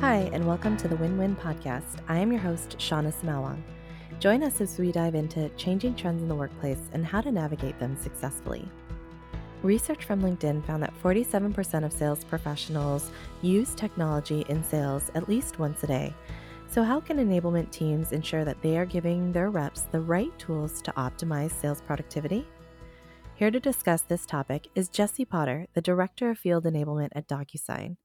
Hi, 0.00 0.30
and 0.32 0.46
welcome 0.46 0.76
to 0.76 0.86
the 0.86 0.94
Win 0.94 1.18
Win 1.18 1.34
Podcast. 1.34 1.98
I 2.06 2.18
am 2.18 2.30
your 2.30 2.40
host, 2.40 2.78
Shauna 2.78 3.12
Samalwang. 3.12 3.60
Join 4.20 4.44
us 4.44 4.60
as 4.60 4.78
we 4.78 4.92
dive 4.92 5.16
into 5.16 5.48
changing 5.56 5.96
trends 5.96 6.22
in 6.22 6.28
the 6.28 6.36
workplace 6.36 6.88
and 6.92 7.04
how 7.04 7.20
to 7.20 7.32
navigate 7.32 7.80
them 7.80 7.96
successfully. 7.96 8.68
Research 9.64 10.04
from 10.04 10.22
LinkedIn 10.22 10.64
found 10.64 10.84
that 10.84 10.94
47% 11.02 11.84
of 11.84 11.92
sales 11.92 12.22
professionals 12.22 13.10
use 13.42 13.74
technology 13.74 14.46
in 14.48 14.62
sales 14.62 15.10
at 15.16 15.28
least 15.28 15.58
once 15.58 15.82
a 15.82 15.88
day. 15.88 16.14
So, 16.68 16.84
how 16.84 17.00
can 17.00 17.16
enablement 17.16 17.72
teams 17.72 18.12
ensure 18.12 18.44
that 18.44 18.62
they 18.62 18.78
are 18.78 18.86
giving 18.86 19.32
their 19.32 19.50
reps 19.50 19.88
the 19.90 20.00
right 20.00 20.30
tools 20.38 20.80
to 20.82 20.92
optimize 20.92 21.50
sales 21.50 21.80
productivity? 21.80 22.46
Here 23.34 23.50
to 23.50 23.58
discuss 23.58 24.02
this 24.02 24.26
topic 24.26 24.68
is 24.76 24.88
Jesse 24.88 25.24
Potter, 25.24 25.66
the 25.74 25.82
Director 25.82 26.30
of 26.30 26.38
Field 26.38 26.66
Enablement 26.66 27.10
at 27.16 27.26
DocuSign. 27.26 27.96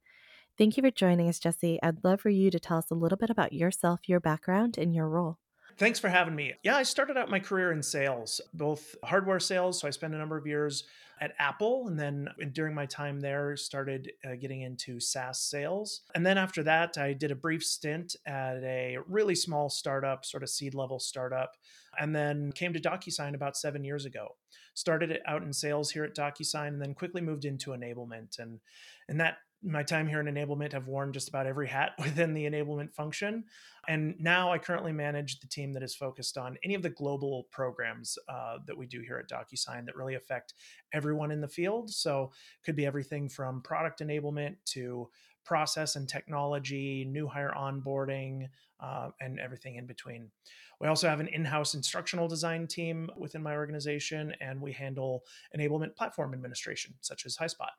Thank 0.55 0.77
you 0.77 0.83
for 0.83 0.91
joining 0.91 1.27
us, 1.29 1.39
Jesse. 1.39 1.79
I'd 1.81 2.03
love 2.03 2.21
for 2.21 2.29
you 2.29 2.51
to 2.51 2.59
tell 2.59 2.77
us 2.77 2.91
a 2.91 2.95
little 2.95 3.17
bit 3.17 3.31
about 3.31 3.53
yourself, 3.53 4.01
your 4.07 4.19
background, 4.19 4.77
and 4.77 4.93
your 4.93 5.09
role. 5.09 5.39
Thanks 5.77 5.99
for 5.99 6.09
having 6.09 6.35
me. 6.35 6.53
Yeah, 6.63 6.75
I 6.75 6.83
started 6.83 7.17
out 7.17 7.31
my 7.31 7.39
career 7.39 7.71
in 7.71 7.81
sales, 7.81 8.39
both 8.53 8.95
hardware 9.03 9.39
sales. 9.39 9.81
So 9.81 9.87
I 9.87 9.91
spent 9.91 10.13
a 10.13 10.17
number 10.17 10.37
of 10.37 10.45
years 10.45 10.83
at 11.19 11.33
Apple, 11.39 11.87
and 11.87 11.99
then 11.99 12.27
during 12.51 12.75
my 12.75 12.85
time 12.85 13.19
there, 13.19 13.57
started 13.57 14.11
uh, 14.23 14.35
getting 14.39 14.61
into 14.61 14.99
SaaS 14.99 15.39
sales. 15.39 16.01
And 16.13 16.23
then 16.23 16.37
after 16.37 16.61
that, 16.63 16.99
I 16.99 17.13
did 17.13 17.31
a 17.31 17.35
brief 17.35 17.63
stint 17.63 18.15
at 18.27 18.57
a 18.57 18.97
really 19.07 19.33
small 19.33 19.69
startup, 19.69 20.25
sort 20.25 20.43
of 20.43 20.49
seed 20.49 20.75
level 20.75 20.99
startup, 20.99 21.53
and 21.99 22.15
then 22.15 22.51
came 22.51 22.73
to 22.73 22.79
DocuSign 22.79 23.33
about 23.33 23.57
seven 23.57 23.83
years 23.83 24.05
ago. 24.05 24.35
Started 24.75 25.19
out 25.25 25.41
in 25.41 25.53
sales 25.53 25.89
here 25.89 26.03
at 26.03 26.15
DocuSign, 26.15 26.67
and 26.67 26.81
then 26.81 26.93
quickly 26.93 27.21
moved 27.21 27.45
into 27.45 27.71
enablement. 27.71 28.37
And 28.37 28.59
and 29.07 29.19
that 29.19 29.37
my 29.63 29.83
time 29.83 30.07
here 30.07 30.19
in 30.19 30.25
enablement 30.25 30.73
have 30.73 30.87
worn 30.87 31.13
just 31.13 31.29
about 31.29 31.47
every 31.47 31.67
hat 31.67 31.91
within 31.99 32.33
the 32.33 32.45
enablement 32.45 32.93
function. 32.93 33.45
And 33.87 34.15
now 34.19 34.51
i 34.51 34.57
currently 34.57 34.91
manage 34.91 35.39
the 35.39 35.47
team 35.47 35.73
that 35.73 35.83
is 35.83 35.95
focused 35.95 36.37
on 36.37 36.57
any 36.63 36.73
of 36.73 36.81
the 36.81 36.89
global 36.89 37.47
programs 37.51 38.17
uh, 38.29 38.57
that 38.65 38.77
we 38.77 38.85
do 38.85 39.01
here 39.01 39.17
at 39.17 39.29
docusign 39.29 39.85
that 39.85 39.95
really 39.95 40.15
affect 40.15 40.53
everyone 40.93 41.31
in 41.31 41.41
the 41.41 41.47
field. 41.47 41.89
So 41.89 42.31
could 42.63 42.75
be 42.75 42.85
everything 42.85 43.29
from 43.29 43.61
product 43.61 44.01
enablement 44.01 44.55
to 44.67 45.09
process 45.45 45.97
and 45.97 46.07
technology 46.07 47.05
new 47.05 47.27
hire 47.27 47.53
onboarding 47.57 48.47
uh, 48.79 49.09
and 49.19 49.39
everything 49.39 49.75
in 49.75 49.85
between. 49.85 50.29
We 50.79 50.87
also 50.87 51.09
have 51.09 51.19
an 51.19 51.27
in-house 51.27 51.75
instructional 51.75 52.27
design 52.27 52.67
team 52.67 53.09
within 53.17 53.43
my 53.43 53.55
organization 53.55 54.33
and 54.41 54.61
we 54.61 54.71
handle 54.71 55.23
enablement 55.57 55.95
platform 55.95 56.33
administration 56.33 56.93
such 57.01 57.25
as 57.25 57.37
highspot 57.37 57.71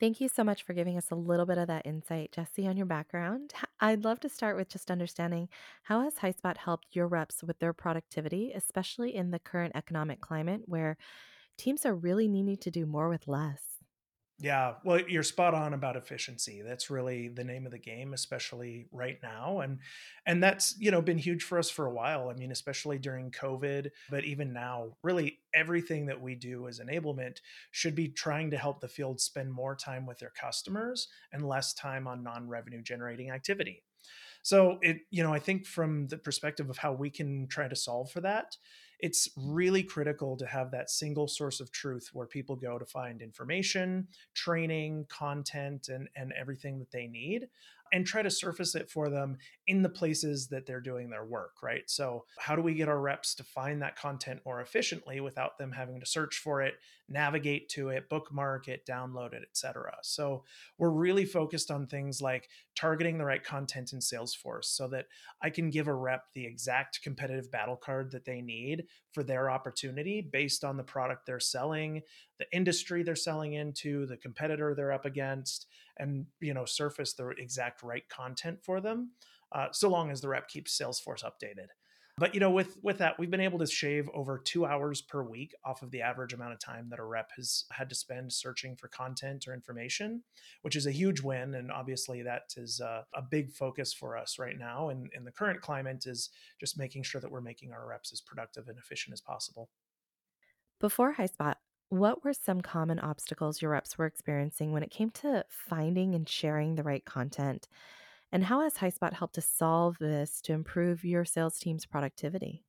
Thank 0.00 0.20
you 0.20 0.28
so 0.28 0.44
much 0.44 0.62
for 0.64 0.72
giving 0.74 0.96
us 0.96 1.10
a 1.10 1.14
little 1.14 1.46
bit 1.46 1.58
of 1.58 1.68
that 1.68 1.86
insight, 1.86 2.32
Jesse, 2.32 2.66
on 2.66 2.76
your 2.76 2.86
background. 2.86 3.52
I'd 3.80 4.04
love 4.04 4.20
to 4.20 4.28
start 4.28 4.56
with 4.56 4.68
just 4.68 4.90
understanding 4.90 5.48
how 5.84 6.00
has 6.02 6.16
Highspot 6.16 6.58
helped 6.58 6.88
your 6.96 7.06
reps 7.06 7.42
with 7.42 7.58
their 7.60 7.72
productivity, 7.72 8.52
especially 8.52 9.14
in 9.14 9.30
the 9.30 9.38
current 9.38 9.72
economic 9.76 10.20
climate 10.20 10.62
where 10.66 10.96
teams 11.58 11.86
are 11.86 11.94
really 11.94 12.28
needing 12.28 12.56
to 12.58 12.70
do 12.70 12.86
more 12.86 13.08
with 13.08 13.28
less. 13.28 13.73
Yeah, 14.40 14.74
well, 14.84 15.00
you're 15.08 15.22
spot 15.22 15.54
on 15.54 15.74
about 15.74 15.96
efficiency. 15.96 16.60
That's 16.60 16.90
really 16.90 17.28
the 17.28 17.44
name 17.44 17.66
of 17.66 17.72
the 17.72 17.78
game, 17.78 18.12
especially 18.12 18.88
right 18.90 19.16
now, 19.22 19.60
and 19.60 19.78
and 20.26 20.42
that's 20.42 20.74
you 20.80 20.90
know 20.90 21.00
been 21.00 21.18
huge 21.18 21.44
for 21.44 21.56
us 21.56 21.70
for 21.70 21.86
a 21.86 21.92
while. 21.94 22.28
I 22.28 22.34
mean, 22.34 22.50
especially 22.50 22.98
during 22.98 23.30
COVID, 23.30 23.90
but 24.10 24.24
even 24.24 24.52
now, 24.52 24.96
really 25.04 25.38
everything 25.54 26.06
that 26.06 26.20
we 26.20 26.34
do 26.34 26.66
as 26.66 26.80
enablement 26.80 27.38
should 27.70 27.94
be 27.94 28.08
trying 28.08 28.50
to 28.50 28.58
help 28.58 28.80
the 28.80 28.88
field 28.88 29.20
spend 29.20 29.52
more 29.52 29.76
time 29.76 30.04
with 30.04 30.18
their 30.18 30.32
customers 30.38 31.06
and 31.32 31.46
less 31.46 31.72
time 31.72 32.08
on 32.08 32.24
non-revenue 32.24 32.82
generating 32.82 33.30
activity. 33.30 33.84
So 34.42 34.78
it, 34.82 34.98
you 35.10 35.22
know, 35.22 35.32
I 35.32 35.38
think 35.38 35.66
from 35.66 36.08
the 36.08 36.18
perspective 36.18 36.70
of 36.70 36.78
how 36.78 36.92
we 36.92 37.10
can 37.10 37.48
try 37.48 37.68
to 37.68 37.76
solve 37.76 38.10
for 38.10 38.20
that, 38.22 38.56
it's 39.04 39.28
really 39.36 39.82
critical 39.82 40.34
to 40.34 40.46
have 40.46 40.70
that 40.70 40.88
single 40.88 41.28
source 41.28 41.60
of 41.60 41.70
truth 41.70 42.08
where 42.14 42.26
people 42.26 42.56
go 42.56 42.78
to 42.78 42.86
find 42.86 43.20
information, 43.20 44.08
training, 44.32 45.04
content, 45.10 45.90
and, 45.90 46.08
and 46.16 46.32
everything 46.40 46.78
that 46.78 46.90
they 46.90 47.06
need 47.06 47.48
and 47.92 48.06
try 48.06 48.22
to 48.22 48.30
surface 48.30 48.74
it 48.74 48.90
for 48.90 49.10
them 49.10 49.36
in 49.66 49.82
the 49.82 49.88
places 49.88 50.48
that 50.48 50.66
they're 50.66 50.80
doing 50.80 51.10
their 51.10 51.24
work, 51.24 51.62
right? 51.62 51.82
So, 51.88 52.24
how 52.38 52.56
do 52.56 52.62
we 52.62 52.74
get 52.74 52.88
our 52.88 52.98
reps 52.98 53.34
to 53.36 53.44
find 53.44 53.82
that 53.82 53.94
content 53.96 54.40
more 54.44 54.60
efficiently 54.60 55.20
without 55.20 55.58
them 55.58 55.70
having 55.70 56.00
to 56.00 56.06
search 56.06 56.38
for 56.38 56.62
it, 56.62 56.74
navigate 57.08 57.68
to 57.70 57.90
it, 57.90 58.08
bookmark 58.08 58.68
it, 58.68 58.86
download 58.86 59.32
it, 59.32 59.42
etc. 59.48 59.96
So, 60.02 60.44
we're 60.78 60.90
really 60.90 61.24
focused 61.26 61.70
on 61.70 61.86
things 61.86 62.20
like 62.20 62.48
targeting 62.76 63.18
the 63.18 63.24
right 63.24 63.44
content 63.44 63.92
in 63.92 64.00
Salesforce 64.00 64.64
so 64.66 64.88
that 64.88 65.06
I 65.42 65.50
can 65.50 65.70
give 65.70 65.86
a 65.86 65.94
rep 65.94 66.24
the 66.34 66.44
exact 66.44 67.02
competitive 67.02 67.50
battle 67.50 67.76
card 67.76 68.10
that 68.12 68.24
they 68.24 68.40
need 68.40 68.86
for 69.12 69.22
their 69.22 69.50
opportunity 69.50 70.20
based 70.20 70.64
on 70.64 70.76
the 70.76 70.82
product 70.82 71.26
they're 71.26 71.40
selling, 71.40 72.02
the 72.38 72.46
industry 72.52 73.02
they're 73.02 73.14
selling 73.14 73.54
into, 73.54 74.06
the 74.06 74.16
competitor 74.16 74.74
they're 74.74 74.92
up 74.92 75.04
against, 75.04 75.66
and 75.98 76.26
you 76.40 76.54
know 76.54 76.64
surface 76.64 77.12
the 77.14 77.28
exact 77.30 77.82
right 77.82 78.08
content 78.08 78.58
for 78.62 78.80
them 78.80 79.10
uh, 79.52 79.68
so 79.72 79.88
long 79.88 80.10
as 80.10 80.20
the 80.20 80.28
rep 80.28 80.48
keeps 80.48 80.76
salesforce 80.76 81.24
updated 81.24 81.68
but 82.18 82.34
you 82.34 82.40
know 82.40 82.50
with 82.50 82.76
with 82.82 82.98
that 82.98 83.18
we've 83.18 83.30
been 83.30 83.40
able 83.40 83.58
to 83.58 83.66
shave 83.66 84.08
over 84.14 84.38
two 84.38 84.64
hours 84.64 85.02
per 85.02 85.22
week 85.22 85.54
off 85.64 85.82
of 85.82 85.90
the 85.90 86.02
average 86.02 86.32
amount 86.32 86.52
of 86.52 86.60
time 86.60 86.88
that 86.90 86.98
a 86.98 87.04
rep 87.04 87.30
has 87.36 87.64
had 87.72 87.88
to 87.88 87.94
spend 87.94 88.32
searching 88.32 88.76
for 88.76 88.88
content 88.88 89.46
or 89.48 89.54
information 89.54 90.22
which 90.62 90.76
is 90.76 90.86
a 90.86 90.90
huge 90.90 91.20
win. 91.20 91.54
And 91.54 91.70
obviously 91.70 92.22
that 92.22 92.54
is 92.56 92.80
a, 92.80 93.04
a 93.14 93.20
big 93.20 93.52
focus 93.52 93.92
for 93.92 94.16
us 94.16 94.38
right 94.38 94.58
now. 94.58 94.88
And 94.88 95.10
in 95.14 95.24
the 95.24 95.30
current 95.30 95.60
climate 95.60 96.04
is 96.06 96.30
just 96.58 96.78
making 96.78 97.02
sure 97.02 97.20
that 97.20 97.30
we're 97.30 97.42
making 97.42 97.72
our 97.72 97.86
reps 97.86 98.12
as 98.12 98.22
productive 98.22 98.68
and 98.68 98.78
efficient 98.78 99.12
as 99.12 99.20
possible. 99.20 99.68
Before 100.80 101.14
highspot 101.14 101.56
what 101.90 102.24
were 102.24 102.32
some 102.32 102.60
common 102.60 102.98
obstacles 102.98 103.60
your 103.60 103.70
reps 103.70 103.98
were 103.98 104.06
experiencing 104.06 104.72
when 104.72 104.82
it 104.82 104.90
came 104.90 105.10
to 105.10 105.44
finding 105.48 106.14
and 106.14 106.28
sharing 106.28 106.74
the 106.74 106.82
right 106.82 107.04
content? 107.04 107.68
And 108.34 108.44
how 108.44 108.60
has 108.60 108.74
Highspot 108.76 109.14
helped 109.14 109.36
to 109.36 109.40
solve 109.40 109.96
this 109.96 110.42
to 110.42 110.52
improve 110.52 111.06
your 111.06 111.24
sales 111.24 111.58
team's 111.58 111.86
productivity? 111.86 112.66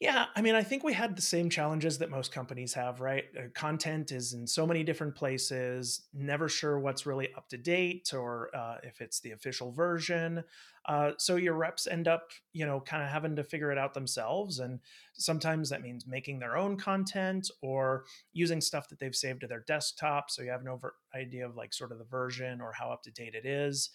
Yeah, 0.00 0.26
I 0.34 0.42
mean, 0.42 0.56
I 0.56 0.64
think 0.64 0.82
we 0.82 0.92
had 0.92 1.16
the 1.16 1.22
same 1.22 1.48
challenges 1.48 1.98
that 1.98 2.10
most 2.10 2.32
companies 2.32 2.74
have, 2.74 3.00
right? 3.00 3.24
Uh, 3.38 3.42
content 3.54 4.10
is 4.10 4.32
in 4.32 4.46
so 4.46 4.66
many 4.66 4.82
different 4.82 5.14
places, 5.14 6.08
never 6.12 6.48
sure 6.48 6.80
what's 6.80 7.06
really 7.06 7.32
up 7.34 7.48
to 7.50 7.56
date 7.56 8.12
or 8.12 8.54
uh, 8.54 8.78
if 8.82 9.00
it's 9.00 9.20
the 9.20 9.30
official 9.30 9.70
version. 9.70 10.42
Uh, 10.84 11.12
so 11.16 11.36
your 11.36 11.54
reps 11.54 11.86
end 11.86 12.08
up, 12.08 12.32
you 12.52 12.66
know, 12.66 12.80
kind 12.80 13.04
of 13.04 13.08
having 13.08 13.36
to 13.36 13.44
figure 13.44 13.70
it 13.70 13.78
out 13.78 13.94
themselves. 13.94 14.58
And 14.58 14.80
sometimes 15.12 15.70
that 15.70 15.80
means 15.80 16.08
making 16.08 16.40
their 16.40 16.56
own 16.56 16.76
content 16.76 17.48
or 17.62 18.04
using 18.32 18.60
stuff 18.60 18.88
that 18.88 18.98
they've 18.98 19.14
saved 19.14 19.42
to 19.42 19.46
their 19.46 19.60
desktop. 19.60 20.28
So 20.28 20.42
you 20.42 20.50
have 20.50 20.64
no 20.64 20.76
ver- 20.76 20.96
idea 21.14 21.46
of 21.48 21.56
like 21.56 21.72
sort 21.72 21.92
of 21.92 21.98
the 21.98 22.04
version 22.04 22.60
or 22.60 22.72
how 22.72 22.90
up 22.90 23.04
to 23.04 23.12
date 23.12 23.36
it 23.36 23.46
is 23.46 23.90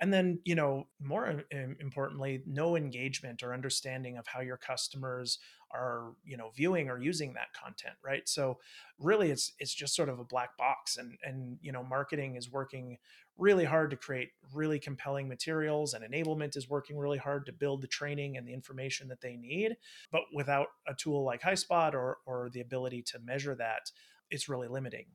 and 0.00 0.12
then 0.12 0.38
you 0.44 0.54
know 0.54 0.86
more 1.00 1.42
importantly 1.80 2.42
no 2.46 2.76
engagement 2.76 3.42
or 3.42 3.54
understanding 3.54 4.16
of 4.18 4.26
how 4.26 4.40
your 4.40 4.56
customers 4.56 5.38
are 5.72 6.12
you 6.24 6.36
know 6.36 6.50
viewing 6.54 6.90
or 6.90 6.98
using 6.98 7.32
that 7.34 7.52
content 7.52 7.94
right? 8.04 8.28
So 8.28 8.58
really 8.98 9.30
it's 9.30 9.52
it's 9.58 9.74
just 9.74 9.94
sort 9.94 10.08
of 10.08 10.18
a 10.18 10.24
black 10.24 10.56
box 10.56 10.96
and 10.96 11.18
and 11.24 11.58
you 11.62 11.72
know 11.72 11.82
marketing 11.82 12.36
is 12.36 12.50
working 12.50 12.98
really 13.38 13.64
hard 13.64 13.90
to 13.90 13.96
create 13.96 14.30
really 14.52 14.78
compelling 14.78 15.26
materials 15.26 15.94
and 15.94 16.04
enablement 16.04 16.56
is 16.56 16.68
working 16.68 16.98
really 16.98 17.18
hard 17.18 17.46
to 17.46 17.52
build 17.52 17.80
the 17.80 17.86
training 17.86 18.36
and 18.36 18.46
the 18.46 18.52
information 18.52 19.08
that 19.08 19.22
they 19.22 19.36
need. 19.36 19.74
But 20.10 20.22
without 20.34 20.68
a 20.86 20.94
tool 20.94 21.24
like 21.24 21.42
highspot 21.42 21.94
or 21.94 22.18
or 22.26 22.50
the 22.52 22.60
ability 22.60 23.02
to 23.04 23.18
measure 23.20 23.54
that 23.54 23.90
it's 24.30 24.48
really 24.48 24.68
limiting 24.68 25.06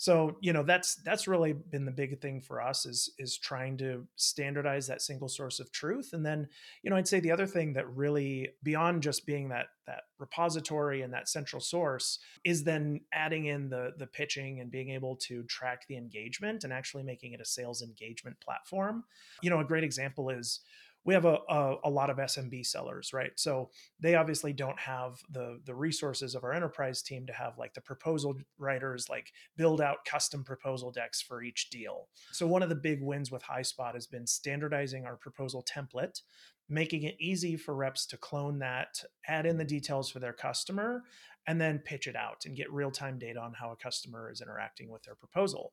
so 0.00 0.38
you 0.40 0.54
know 0.54 0.62
that's 0.62 0.94
that's 0.94 1.28
really 1.28 1.52
been 1.52 1.84
the 1.84 1.90
big 1.90 2.22
thing 2.22 2.40
for 2.40 2.62
us 2.62 2.86
is 2.86 3.12
is 3.18 3.36
trying 3.36 3.76
to 3.76 4.06
standardize 4.16 4.86
that 4.86 5.02
single 5.02 5.28
source 5.28 5.60
of 5.60 5.70
truth. 5.72 6.14
And 6.14 6.24
then 6.24 6.48
you 6.82 6.88
know 6.88 6.96
i'd 6.96 7.06
say 7.06 7.20
the 7.20 7.30
other 7.30 7.46
thing 7.46 7.74
that 7.74 7.86
really 7.94 8.48
beyond 8.62 9.02
just 9.02 9.26
being 9.26 9.50
that 9.50 9.66
that 9.86 10.04
repository 10.18 11.02
and 11.02 11.12
that 11.12 11.28
central 11.28 11.60
source 11.60 12.18
is 12.44 12.64
then 12.64 13.00
adding 13.12 13.44
in 13.44 13.68
the 13.68 13.92
the 13.98 14.06
pitching 14.06 14.60
and 14.60 14.70
being 14.70 14.88
able 14.88 15.16
to 15.16 15.42
track 15.42 15.86
the 15.86 15.98
engagement 15.98 16.64
and 16.64 16.72
actually 16.72 17.02
making 17.02 17.34
it 17.34 17.40
a 17.42 17.44
sales 17.44 17.82
engagement 17.82 18.40
platform. 18.40 19.04
You 19.42 19.50
know 19.50 19.60
a 19.60 19.64
great 19.64 19.84
example 19.84 20.30
is 20.30 20.60
we 21.04 21.14
have 21.14 21.24
a, 21.24 21.38
a, 21.48 21.76
a, 21.84 21.90
lot 21.90 22.10
of 22.10 22.18
SMB 22.18 22.66
sellers, 22.66 23.12
right? 23.12 23.32
So 23.36 23.70
they 24.00 24.16
obviously 24.16 24.52
don't 24.52 24.78
have 24.78 25.20
the 25.30 25.60
the 25.64 25.74
resources 25.74 26.34
of 26.34 26.44
our 26.44 26.52
enterprise 26.52 27.02
team 27.02 27.26
to 27.26 27.32
have 27.32 27.56
like 27.58 27.74
the 27.74 27.80
proposal 27.80 28.36
writers 28.58 29.08
like 29.08 29.32
build 29.56 29.80
out 29.80 30.04
custom 30.04 30.44
proposal 30.44 30.90
decks 30.90 31.22
for 31.22 31.42
each 31.42 31.70
deal. 31.70 32.08
So 32.32 32.46
one 32.46 32.62
of 32.62 32.68
the 32.68 32.74
big 32.74 33.02
wins 33.02 33.30
with 33.30 33.42
HighSpot 33.42 33.94
has 33.94 34.06
been 34.06 34.26
standardizing 34.26 35.06
our 35.06 35.16
proposal 35.16 35.64
template, 35.64 36.20
making 36.68 37.04
it 37.04 37.16
easy 37.18 37.56
for 37.56 37.74
reps 37.74 38.06
to 38.06 38.16
clone 38.18 38.58
that, 38.58 39.02
add 39.26 39.46
in 39.46 39.56
the 39.56 39.64
details 39.64 40.10
for 40.10 40.18
their 40.18 40.34
customer, 40.34 41.02
and 41.46 41.60
then 41.60 41.78
pitch 41.78 42.06
it 42.06 42.16
out 42.16 42.44
and 42.44 42.56
get 42.56 42.70
real 42.72 42.90
time 42.90 43.18
data 43.18 43.40
on 43.40 43.54
how 43.54 43.72
a 43.72 43.76
customer 43.76 44.30
is 44.30 44.40
interacting 44.40 44.90
with 44.90 45.02
their 45.02 45.14
proposal. 45.14 45.72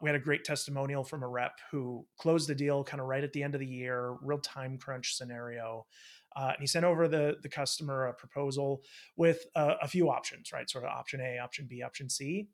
We 0.00 0.08
had 0.08 0.16
a 0.16 0.22
great 0.22 0.44
testimonial 0.44 1.04
from 1.04 1.22
a 1.22 1.28
rep 1.28 1.52
who 1.70 2.06
closed 2.18 2.48
the 2.48 2.54
deal 2.54 2.84
kind 2.84 3.00
of 3.00 3.06
right 3.06 3.22
at 3.22 3.32
the 3.32 3.42
end 3.42 3.54
of 3.54 3.60
the 3.60 3.66
year, 3.66 4.16
real 4.22 4.38
time 4.38 4.78
crunch 4.78 5.16
scenario. 5.16 5.86
Uh, 6.36 6.50
and 6.54 6.60
he 6.60 6.66
sent 6.66 6.84
over 6.84 7.08
the 7.08 7.36
the 7.42 7.48
customer 7.48 8.06
a 8.06 8.14
proposal 8.14 8.82
with 9.16 9.44
uh, 9.56 9.74
a 9.82 9.88
few 9.88 10.10
options, 10.10 10.52
right? 10.52 10.70
Sort 10.70 10.84
of 10.84 10.90
option 10.90 11.20
A, 11.20 11.38
option 11.38 11.66
B, 11.68 11.82
option 11.82 12.08
C. 12.08 12.48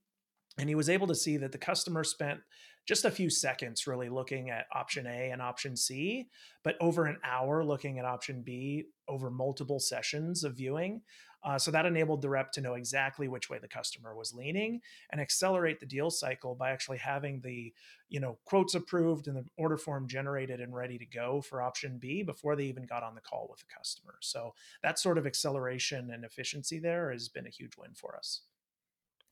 And 0.58 0.68
he 0.68 0.74
was 0.74 0.88
able 0.88 1.06
to 1.08 1.14
see 1.14 1.36
that 1.38 1.52
the 1.52 1.58
customer 1.58 2.02
spent 2.02 2.40
just 2.86 3.04
a 3.04 3.10
few 3.10 3.28
seconds 3.28 3.86
really 3.86 4.08
looking 4.08 4.48
at 4.48 4.66
option 4.72 5.06
A 5.06 5.30
and 5.30 5.42
option 5.42 5.76
C, 5.76 6.28
but 6.62 6.76
over 6.80 7.04
an 7.04 7.18
hour 7.24 7.64
looking 7.64 7.98
at 7.98 8.04
option 8.04 8.42
B 8.42 8.84
over 9.08 9.28
multiple 9.28 9.80
sessions 9.80 10.44
of 10.44 10.56
viewing. 10.56 11.02
Uh, 11.42 11.58
so 11.58 11.70
that 11.70 11.86
enabled 11.86 12.22
the 12.22 12.28
rep 12.28 12.50
to 12.50 12.60
know 12.60 12.74
exactly 12.74 13.28
which 13.28 13.50
way 13.50 13.58
the 13.58 13.68
customer 13.68 14.16
was 14.16 14.34
leaning 14.34 14.80
and 15.10 15.20
accelerate 15.20 15.78
the 15.78 15.86
deal 15.86 16.10
cycle 16.10 16.54
by 16.56 16.70
actually 16.70 16.98
having 16.98 17.40
the 17.40 17.72
you 18.08 18.18
know 18.18 18.38
quotes 18.44 18.74
approved 18.74 19.28
and 19.28 19.36
the 19.36 19.44
order 19.56 19.76
form 19.76 20.08
generated 20.08 20.60
and 20.60 20.74
ready 20.74 20.98
to 20.98 21.06
go 21.06 21.40
for 21.40 21.62
option 21.62 21.98
B 21.98 22.22
before 22.22 22.56
they 22.56 22.64
even 22.64 22.84
got 22.84 23.04
on 23.04 23.14
the 23.14 23.20
call 23.20 23.46
with 23.48 23.60
the 23.60 23.66
customer. 23.76 24.16
So 24.22 24.54
that 24.82 24.98
sort 24.98 25.18
of 25.18 25.26
acceleration 25.26 26.10
and 26.10 26.24
efficiency 26.24 26.80
there 26.80 27.12
has 27.12 27.28
been 27.28 27.46
a 27.46 27.50
huge 27.50 27.76
win 27.76 27.94
for 27.94 28.16
us. 28.16 28.42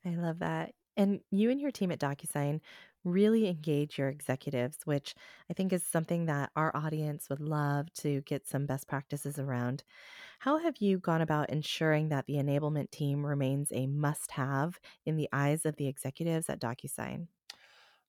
I 0.05 0.11
love 0.11 0.39
that. 0.41 0.75
And 0.97 1.21
you 1.31 1.51
and 1.51 1.61
your 1.61 1.71
team 1.71 1.91
at 1.91 1.99
DocuSign 1.99 2.61
really 3.05 3.49
engage 3.49 3.99
your 3.99 4.09
executives, 4.09 4.79
which 4.85 5.15
I 5.51 5.55
think 5.55 5.73
is 5.73 5.85
something 5.85 6.27
that 6.27 6.51
our 6.57 6.75
audience 6.75 7.29
would 7.29 7.41
love 7.41 7.93
to 7.95 8.23
get 8.23 8.47
some 8.47 8.67
best 8.67 8.89
practices 8.89 9.39
around. 9.39 9.85
How 10.41 10.59
have 10.59 10.79
you 10.79 10.99
gone 10.99 11.21
about 11.21 11.51
ensuring 11.51 12.09
that 12.09 12.27
the 12.27 12.35
enablement 12.35 12.91
team 12.91 13.27
remains 13.27 13.71
a 13.73 13.87
must 13.87 14.33
have 14.33 14.79
in 15.05 15.17
the 15.17 15.29
eyes 15.33 15.67
of 15.67 15.77
the 15.77 15.89
executives 15.89 16.49
at 16.49 16.61
DocuSign? 16.61 17.29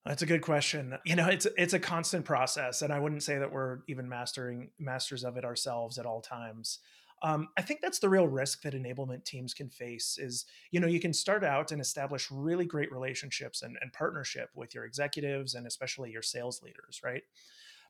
That's 0.06 0.22
a 0.22 0.28
good 0.28 0.42
question. 0.42 0.98
You 1.04 1.16
know, 1.16 1.28
it's 1.28 1.48
it's 1.58 1.74
a 1.74 1.80
constant 1.80 2.26
process, 2.26 2.84
and 2.84 2.94
I 2.94 3.00
wouldn't 3.00 3.24
say 3.24 3.40
that 3.40 3.52
we're 3.52 3.80
even 3.88 4.08
mastering 4.08 4.70
masters 4.78 5.24
of 5.24 5.36
it 5.36 5.44
ourselves 5.44 5.98
at 5.98 6.06
all 6.06 6.22
times. 6.22 6.80
Um, 7.24 7.48
I 7.58 7.62
think 7.62 7.82
that's 7.82 8.00
the 8.00 8.10
real 8.10 8.28
risk 8.28 8.62
that 8.64 8.74
enablement 8.74 9.24
teams 9.24 9.54
can 9.54 9.70
face 9.70 10.18
is, 10.20 10.46
you 10.72 10.80
know, 10.80 10.88
you 10.88 11.00
can 11.00 11.14
start 11.14 11.44
out 11.44 11.72
and 11.72 11.82
establish 11.82 12.30
really 12.30 12.66
great 12.66 12.92
relationships 12.92 13.62
and, 13.62 13.78
and 13.82 13.92
partnership 13.94 14.50
with 14.54 14.76
your 14.76 14.86
executives 14.86 15.56
and 15.56 15.66
especially 15.66 16.12
your 16.12 16.22
sales 16.22 16.62
leaders, 16.62 17.02
right? 17.04 17.24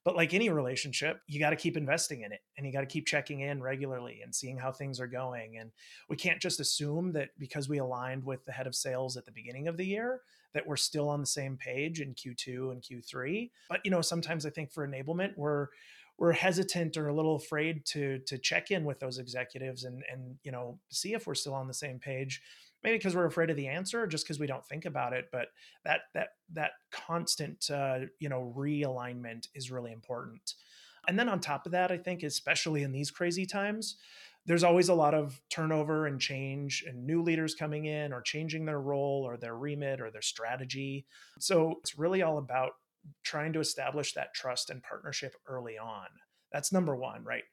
But 0.06 0.16
like 0.16 0.36
any 0.36 0.50
relationship, 0.50 1.19
you 1.27 1.39
got 1.39 1.50
to 1.50 1.56
keep 1.56 1.75
investing 1.75 2.22
in 2.22 2.31
it 2.31 2.42
and 2.56 2.66
you 2.66 2.72
got 2.72 2.81
to 2.81 2.86
keep 2.86 3.07
checking 3.07 3.39
in 3.39 3.62
regularly 3.62 4.22
and 4.24 4.33
seeing 4.33 4.56
how 4.56 4.72
things 4.72 5.00
are 5.00 5.07
going. 5.07 5.57
And 5.57 5.71
we 6.10 6.16
can't 6.16 6.39
just 6.39 6.60
assume 6.60 7.12
that 7.13 7.30
because 7.39 7.68
we 7.68 7.80
aligned 7.80 8.24
with 8.24 8.45
the 8.45 8.51
head 8.51 8.68
of 8.68 8.75
sales 8.75 9.18
at 9.18 9.25
the 9.25 9.31
beginning 9.31 9.68
of 9.68 9.78
the 9.78 9.86
year 9.86 10.21
that 10.54 10.66
we're 10.66 10.78
still 10.78 11.10
on 11.10 11.19
the 11.19 11.25
same 11.25 11.57
page 11.57 12.01
in 12.01 12.13
Q2 12.13 12.71
and 12.71 12.83
Q3. 12.83 13.50
But 13.68 13.81
you 13.83 13.89
know, 13.89 14.01
sometimes 14.01 14.45
I 14.45 14.51
think 14.51 14.71
for 14.71 14.88
enablement, 14.88 15.33
we're 15.36 15.68
we're 16.17 16.31
hesitant 16.31 16.97
or 16.97 17.07
a 17.07 17.15
little 17.15 17.35
afraid 17.35 17.85
to 17.85 18.19
to 18.19 18.38
check 18.38 18.71
in 18.71 18.85
with 18.85 19.00
those 19.00 19.17
executives 19.17 19.83
and 19.83 20.03
and 20.12 20.35
you 20.44 20.51
know 20.51 20.79
see 20.89 21.13
if 21.13 21.27
we're 21.27 21.35
still 21.35 21.53
on 21.53 21.67
the 21.67 21.73
same 21.73 22.00
page 22.00 22.41
maybe 22.83 22.97
because 22.97 23.15
we're 23.15 23.25
afraid 23.25 23.50
of 23.50 23.57
the 23.57 23.67
answer 23.67 24.03
or 24.03 24.07
just 24.07 24.25
because 24.25 24.39
we 24.39 24.47
don't 24.47 24.65
think 24.65 24.85
about 24.85 25.13
it 25.13 25.25
but 25.31 25.47
that 25.83 26.01
that 26.13 26.29
that 26.51 26.71
constant 26.91 27.69
uh, 27.69 28.00
you 28.19 28.29
know 28.29 28.53
realignment 28.56 29.47
is 29.56 29.71
really 29.71 29.91
important. 29.91 30.53
And 31.07 31.19
then 31.19 31.29
on 31.29 31.39
top 31.39 31.67
of 31.67 31.71
that 31.73 31.91
i 31.91 31.97
think 31.97 32.23
especially 32.23 32.81
in 32.81 32.91
these 32.91 33.11
crazy 33.11 33.45
times 33.45 33.97
there's 34.45 34.63
always 34.63 34.89
a 34.89 34.94
lot 34.94 35.13
of 35.13 35.41
turnover 35.50 36.06
and 36.06 36.21
change 36.21 36.83
and 36.88 37.06
new 37.06 37.21
leaders 37.21 37.56
coming 37.56 37.85
in 37.85 38.13
or 38.13 38.21
changing 38.21 38.65
their 38.65 38.79
role 38.79 39.23
or 39.25 39.38
their 39.38 39.56
remit 39.56 40.00
or 40.00 40.11
their 40.11 40.21
strategy. 40.21 41.06
So 41.39 41.75
it's 41.79 41.97
really 41.97 42.21
all 42.21 42.38
about 42.38 42.73
trying 43.24 43.54
to 43.54 43.60
establish 43.60 44.13
that 44.13 44.34
trust 44.34 44.69
and 44.69 44.81
partnership 44.84 45.36
early 45.48 45.78
on. 45.78 46.07
That's 46.52 46.72
number 46.72 46.96
one, 46.96 47.24
right? 47.24 47.44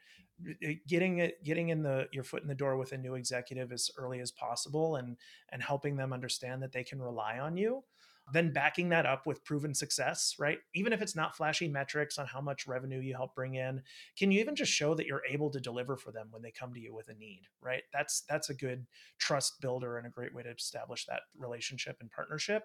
Getting 0.89 1.19
it, 1.19 1.43
getting 1.45 1.69
in 1.69 1.83
the 1.83 2.09
your 2.13 2.25
foot 2.25 2.43
in 2.43 2.49
the 2.49 2.55
door 2.55 2.77
with 2.77 2.93
a 2.93 2.99
new 2.99 3.15
executive 3.15 3.73
as 3.73 3.91
early 3.97 4.21
as 4.21 4.33
possible, 4.33 4.97
and 4.97 5.17
and 5.51 5.63
helping 5.63 5.97
them 5.97 6.13
understand 6.13 6.63
that 6.63 6.73
they 6.73 6.85
can 6.85 7.01
rely 7.01 7.39
on 7.39 7.57
you. 7.57 7.85
Then 8.33 8.53
backing 8.53 8.89
that 8.91 9.05
up 9.05 9.27
with 9.27 9.45
proven 9.45 9.75
success, 9.75 10.37
right? 10.39 10.59
Even 10.75 10.93
if 10.93 11.03
it's 11.03 11.17
not 11.17 11.37
flashy 11.37 11.69
metrics 11.69 12.19
on 12.19 12.27
how 12.27 12.41
much 12.41 12.69
revenue 12.69 13.01
you 13.01 13.15
help 13.15 13.35
bring 13.35 13.57
in, 13.57 13.83
can 14.17 14.31
you 14.31 14.41
even 14.41 14.55
just 14.55 14.73
show 14.73 14.95
that 14.95 15.07
you're 15.07 15.23
able 15.29 15.51
to 15.51 15.61
deliver 15.61 15.97
for 15.97 16.13
them 16.13 16.29
when 16.31 16.41
they 16.41 16.53
come 16.53 16.73
to 16.73 16.81
you 16.81 16.95
with 16.95 17.09
a 17.09 17.15
need, 17.15 17.43
right? 17.61 17.83
That's 17.93 18.23
that's 18.29 18.49
a 18.51 18.55
good 18.55 18.87
trust 19.19 19.61
builder 19.61 19.99
and 19.99 20.07
a 20.07 20.11
great 20.11 20.35
way 20.35 20.45
to 20.45 20.51
establish 20.51 21.05
that 21.07 21.23
relationship 21.37 21.97
and 22.01 22.11
partnership. 22.11 22.65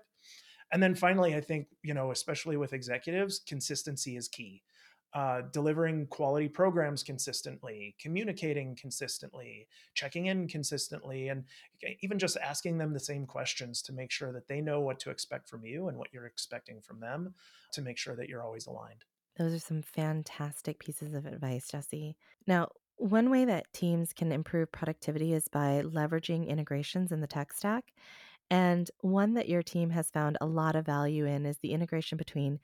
And 0.71 0.81
then 0.83 0.95
finally, 0.95 1.35
I 1.35 1.41
think, 1.41 1.67
you 1.83 1.93
know, 1.93 2.11
especially 2.11 2.57
with 2.57 2.73
executives, 2.73 3.39
consistency 3.39 4.17
is 4.17 4.27
key. 4.27 4.63
Uh, 5.13 5.41
delivering 5.53 6.05
quality 6.07 6.49
programs 6.49 7.01
consistently, 7.01 7.95
communicating 7.99 8.75
consistently, 8.75 9.65
checking 9.95 10.25
in 10.25 10.47
consistently, 10.47 11.29
and 11.29 11.45
even 12.01 12.19
just 12.19 12.37
asking 12.37 12.77
them 12.77 12.93
the 12.93 12.99
same 12.99 13.25
questions 13.25 13.81
to 13.81 13.93
make 13.93 14.11
sure 14.11 14.33
that 14.33 14.47
they 14.47 14.59
know 14.59 14.81
what 14.81 14.99
to 14.99 15.09
expect 15.09 15.47
from 15.47 15.65
you 15.65 15.87
and 15.87 15.97
what 15.97 16.09
you're 16.11 16.25
expecting 16.25 16.81
from 16.81 16.99
them 16.99 17.33
to 17.71 17.81
make 17.81 17.97
sure 17.97 18.15
that 18.15 18.27
you're 18.27 18.43
always 18.43 18.67
aligned. 18.67 19.05
Those 19.37 19.53
are 19.53 19.59
some 19.59 19.81
fantastic 19.81 20.77
pieces 20.77 21.13
of 21.13 21.25
advice, 21.25 21.69
Jesse. 21.69 22.17
Now, 22.45 22.69
one 22.97 23.29
way 23.29 23.45
that 23.45 23.71
teams 23.73 24.11
can 24.11 24.31
improve 24.31 24.71
productivity 24.71 25.33
is 25.33 25.47
by 25.47 25.83
leveraging 25.83 26.47
integrations 26.47 27.11
in 27.11 27.21
the 27.21 27.27
tech 27.27 27.53
stack. 27.53 27.93
And 28.49 28.89
one 29.01 29.33
that 29.33 29.49
your 29.49 29.61
team 29.61 29.89
has 29.89 30.09
found 30.09 30.37
a 30.39 30.45
lot 30.45 30.75
of 30.75 30.85
value 30.85 31.25
in 31.25 31.45
is 31.45 31.57
the 31.59 31.73
integration 31.73 32.17
between 32.17 32.59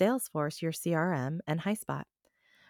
Salesforce, 0.00 0.60
your 0.60 0.72
CRM, 0.72 1.38
and 1.46 1.60
HighSpot. 1.60 2.04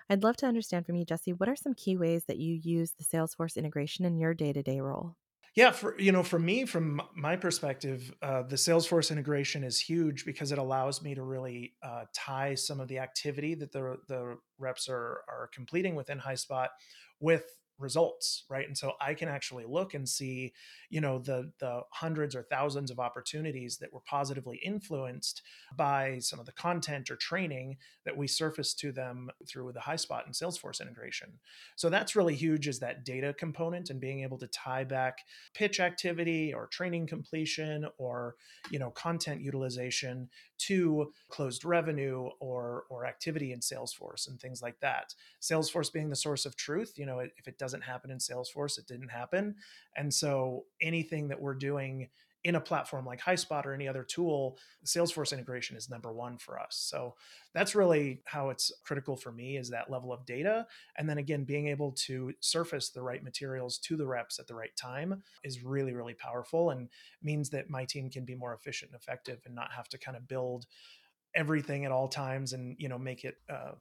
I'd 0.08 0.22
love 0.22 0.36
to 0.38 0.46
understand 0.46 0.86
from 0.86 0.96
you, 0.96 1.04
Jesse, 1.04 1.32
what 1.32 1.48
are 1.48 1.56
some 1.56 1.74
key 1.74 1.96
ways 1.96 2.24
that 2.26 2.38
you 2.38 2.54
use 2.54 2.92
the 2.92 3.04
Salesforce 3.04 3.56
integration 3.56 4.04
in 4.04 4.18
your 4.18 4.34
day 4.34 4.52
to 4.52 4.62
day 4.62 4.80
role? 4.80 5.16
Yeah, 5.54 5.70
for 5.70 5.98
you 5.98 6.12
know, 6.12 6.22
for 6.22 6.38
me, 6.38 6.64
from 6.64 7.02
my 7.14 7.36
perspective, 7.36 8.12
uh, 8.22 8.42
the 8.42 8.56
Salesforce 8.56 9.10
integration 9.10 9.64
is 9.64 9.78
huge 9.78 10.24
because 10.24 10.50
it 10.50 10.58
allows 10.58 11.02
me 11.02 11.14
to 11.14 11.22
really 11.22 11.74
uh, 11.82 12.04
tie 12.14 12.54
some 12.54 12.80
of 12.80 12.88
the 12.88 12.98
activity 12.98 13.54
that 13.56 13.70
the 13.70 13.98
the 14.08 14.38
reps 14.58 14.88
are 14.88 15.20
are 15.28 15.50
completing 15.52 15.94
within 15.94 16.18
HighSpot 16.18 16.68
with 17.20 17.44
results 17.82 18.44
right? 18.48 18.66
And 18.66 18.76
so 18.76 18.92
i 19.00 19.14
can 19.14 19.28
actually 19.28 19.64
look 19.66 19.94
and 19.94 20.08
see 20.08 20.52
you 20.90 21.00
know 21.00 21.18
the 21.18 21.50
the 21.58 21.80
hundreds 21.90 22.34
or 22.34 22.42
thousands 22.42 22.90
of 22.90 22.98
opportunities 22.98 23.78
that 23.78 23.92
were 23.92 24.00
positively 24.06 24.60
influenced 24.64 25.42
by 25.76 26.18
some 26.20 26.38
of 26.38 26.46
the 26.46 26.52
content 26.52 27.10
or 27.10 27.16
training 27.16 27.76
that 28.04 28.16
we 28.16 28.26
surface 28.26 28.74
to 28.74 28.92
them 28.92 29.30
through 29.48 29.72
the 29.72 29.80
highspot 29.80 30.26
and 30.26 30.34
salesforce 30.34 30.80
integration. 30.80 31.30
So 31.76 31.88
that's 31.88 32.16
really 32.16 32.34
huge 32.34 32.68
is 32.68 32.78
that 32.80 33.04
data 33.04 33.34
component 33.38 33.90
and 33.90 34.00
being 34.00 34.22
able 34.22 34.38
to 34.38 34.46
tie 34.48 34.84
back 34.84 35.18
pitch 35.54 35.80
activity 35.80 36.52
or 36.52 36.66
training 36.66 37.06
completion 37.06 37.86
or 37.98 38.36
you 38.70 38.78
know 38.78 38.90
content 38.90 39.40
utilization 39.40 40.28
to 40.58 41.12
closed 41.28 41.64
revenue 41.64 42.28
or 42.40 42.84
or 42.88 43.06
activity 43.06 43.52
in 43.52 43.60
salesforce 43.60 44.28
and 44.28 44.40
things 44.40 44.62
like 44.62 44.78
that. 44.80 45.14
Salesforce 45.40 45.92
being 45.92 46.10
the 46.10 46.16
source 46.16 46.46
of 46.46 46.56
truth 46.56 46.94
you 46.96 47.06
know 47.06 47.18
if 47.18 47.48
it 47.48 47.58
doesn't 47.72 47.82
happen 47.82 48.10
in 48.10 48.18
Salesforce, 48.18 48.78
it 48.78 48.86
didn't 48.86 49.08
happen. 49.08 49.56
And 49.96 50.12
so 50.12 50.64
anything 50.80 51.28
that 51.28 51.40
we're 51.40 51.54
doing 51.54 52.08
in 52.44 52.56
a 52.56 52.60
platform 52.60 53.06
like 53.06 53.20
HighSpot 53.20 53.64
or 53.64 53.72
any 53.72 53.86
other 53.86 54.02
tool, 54.02 54.58
Salesforce 54.84 55.32
integration 55.32 55.76
is 55.76 55.88
number 55.88 56.12
one 56.12 56.36
for 56.38 56.58
us. 56.58 56.76
So 56.76 57.14
that's 57.54 57.74
really 57.74 58.20
how 58.26 58.50
it's 58.50 58.72
critical 58.84 59.16
for 59.16 59.30
me 59.30 59.56
is 59.56 59.70
that 59.70 59.90
level 59.90 60.12
of 60.12 60.26
data. 60.26 60.66
And 60.98 61.08
then 61.08 61.18
again, 61.18 61.44
being 61.44 61.68
able 61.68 61.92
to 61.92 62.32
surface 62.40 62.90
the 62.90 63.00
right 63.00 63.22
materials 63.22 63.78
to 63.78 63.96
the 63.96 64.06
reps 64.06 64.40
at 64.40 64.48
the 64.48 64.56
right 64.56 64.74
time 64.76 65.22
is 65.44 65.62
really, 65.62 65.94
really 65.94 66.14
powerful 66.14 66.70
and 66.70 66.88
means 67.22 67.48
that 67.50 67.70
my 67.70 67.84
team 67.84 68.10
can 68.10 68.24
be 68.24 68.34
more 68.34 68.54
efficient 68.54 68.90
and 68.90 69.00
effective 69.00 69.40
and 69.46 69.54
not 69.54 69.72
have 69.72 69.88
to 69.90 69.98
kind 69.98 70.16
of 70.16 70.26
build 70.26 70.66
everything 71.34 71.86
at 71.86 71.92
all 71.92 72.08
times 72.08 72.52
and 72.52 72.76
you 72.78 72.90
know 72.90 72.98
make 72.98 73.24
it 73.24 73.36
uh, 73.48 73.72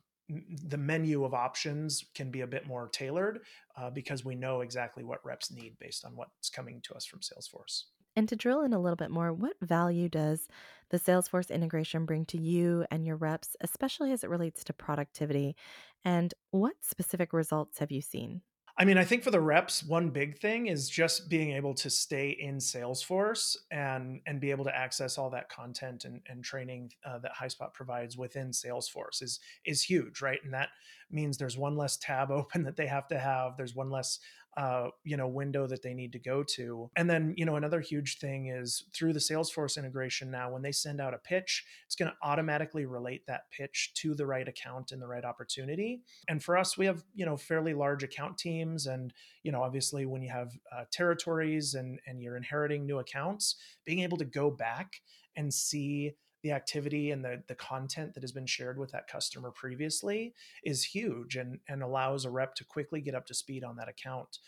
the 0.66 0.78
menu 0.78 1.24
of 1.24 1.34
options 1.34 2.06
can 2.16 2.32
be 2.32 2.42
a 2.42 2.48
bit 2.48 2.68
more 2.68 2.88
tailored 2.88 3.42
uh, 3.76 3.90
because 3.90 4.24
we 4.24 4.36
know 4.36 4.62
exactly 4.62 5.04
what 5.04 5.26
reps 5.26 5.52
need 5.52 5.78
based 5.80 6.06
on 6.06 6.16
what's 6.16 6.50
coming 6.50 6.82
to 6.82 6.94
us 6.94 7.06
from 7.06 7.20
Salesforce. 7.20 7.84
And 8.16 8.28
to 8.28 8.36
drill 8.36 8.62
in 8.62 8.74
a 8.74 8.80
little 8.80 8.98
bit 8.98 9.12
more, 9.12 9.32
what 9.32 9.54
value 9.62 10.10
does 10.10 10.48
the 10.90 11.00
Salesforce 11.00 11.50
integration 11.50 12.06
bring 12.06 12.26
to 12.26 12.38
you 12.38 12.86
and 12.92 13.06
your 13.06 13.16
reps, 13.16 13.56
especially 13.62 14.12
as 14.12 14.24
it 14.24 14.30
relates 14.30 14.64
to 14.66 14.74
productivity? 14.74 15.56
And 16.04 16.34
what 16.52 16.74
specific 16.82 17.32
results 17.32 17.80
have 17.80 17.92
you 17.92 18.02
seen? 18.02 18.42
I 18.82 18.84
mean, 18.84 18.98
I 18.98 19.04
think 19.04 19.22
for 19.22 19.30
the 19.30 19.40
reps, 19.40 19.84
one 19.84 20.10
big 20.10 20.40
thing 20.40 20.66
is 20.66 20.90
just 20.90 21.30
being 21.30 21.52
able 21.52 21.76
to 21.76 21.88
stay 21.88 22.32
in 22.32 22.58
Salesforce 22.58 23.56
and 23.70 24.22
and 24.26 24.42
be 24.42 24.50
able 24.50 24.64
to 24.66 24.76
access 24.76 25.20
all 25.20 25.30
that 25.30 25.50
content 25.50 26.04
and, 26.04 26.20
and 26.28 26.44
training 26.44 26.92
uh, 27.06 27.20
that 27.20 27.32
HighSpot 27.40 27.72
provides 27.76 28.18
within 28.18 28.50
Salesforce 28.50 29.22
is 29.22 29.40
is 29.66 29.84
huge, 29.84 30.24
right? 30.24 30.40
And 30.44 30.52
that 30.56 30.70
means 31.12 31.38
there's 31.38 31.60
one 31.60 31.78
less 31.78 31.96
tab 31.98 32.32
open 32.32 32.64
that 32.64 32.76
they 32.76 32.88
have 32.88 33.08
to 33.10 33.20
have. 33.20 33.56
There's 33.56 33.76
one 33.76 33.92
less 33.92 34.18
uh, 34.58 34.90
you 35.04 35.18
know 35.18 35.28
window 35.28 35.66
that 35.68 35.82
they 35.82 35.94
need 35.94 36.12
to 36.14 36.20
go 36.20 36.44
to. 36.44 36.90
And 36.96 37.10
then 37.10 37.34
you 37.38 37.46
know 37.46 37.56
another 37.56 37.80
huge 37.80 38.20
thing 38.20 38.48
is 38.48 38.86
through 38.94 39.14
the 39.14 39.20
salesforce 39.20 39.78
integration 39.78 40.30
now 40.30 40.52
when 40.52 40.62
they 40.62 40.72
send 40.72 41.00
out 41.00 41.14
a 41.14 41.18
pitch 41.18 41.66
it's 41.86 41.96
going 41.96 42.12
to 42.12 42.18
automatically 42.22 42.86
relate 42.86 43.26
that 43.28 43.50
pitch 43.52 43.92
to 43.96 44.14
the 44.14 44.26
right 44.26 44.48
account 44.48 44.92
and 44.92 45.02
the 45.02 45.08
right 45.08 45.26
opportunity. 45.26 46.02
And 46.28 46.44
for 46.44 46.58
us 46.58 46.78
we 46.78 46.86
have 46.86 47.04
you 47.14 47.26
know 47.26 47.38
fairly 47.38 47.74
large 47.74 48.04
account 48.04 48.38
teams 48.38 48.88
and 48.88 49.14
you 49.44 49.52
know 49.52 49.62
obviously 49.62 50.06
when 50.06 50.22
you 50.22 50.30
have 50.30 50.52
uh, 50.76 50.84
territories 50.92 51.74
and 51.74 52.00
and 52.06 52.22
you're 52.22 52.38
inheriting 52.38 52.86
new 52.86 53.00
accounts 53.00 53.56
being 53.86 54.00
able 54.00 54.18
to 54.18 54.26
go 54.26 54.50
back 54.52 55.02
and 55.36 55.54
see 55.54 56.14
the 56.44 56.52
activity 56.52 57.12
and 57.12 57.24
the, 57.24 57.44
the 57.48 57.56
content 57.56 58.14
that 58.14 58.24
has 58.24 58.32
been 58.32 58.46
shared 58.46 58.78
with 58.78 58.92
that 58.92 59.08
customer 59.08 59.52
previously 59.52 60.34
is 60.64 60.84
huge 60.84 61.36
and, 61.36 61.60
and 61.68 61.84
allows 61.84 62.26
a 62.26 62.30
rep 62.30 62.56
to 62.56 62.64
quickly 62.64 63.02
get 63.02 63.16
up 63.16 63.26
to 63.28 63.34
speed 63.34 63.64
on 63.64 63.76
that 63.78 63.88
account. 63.88 64.40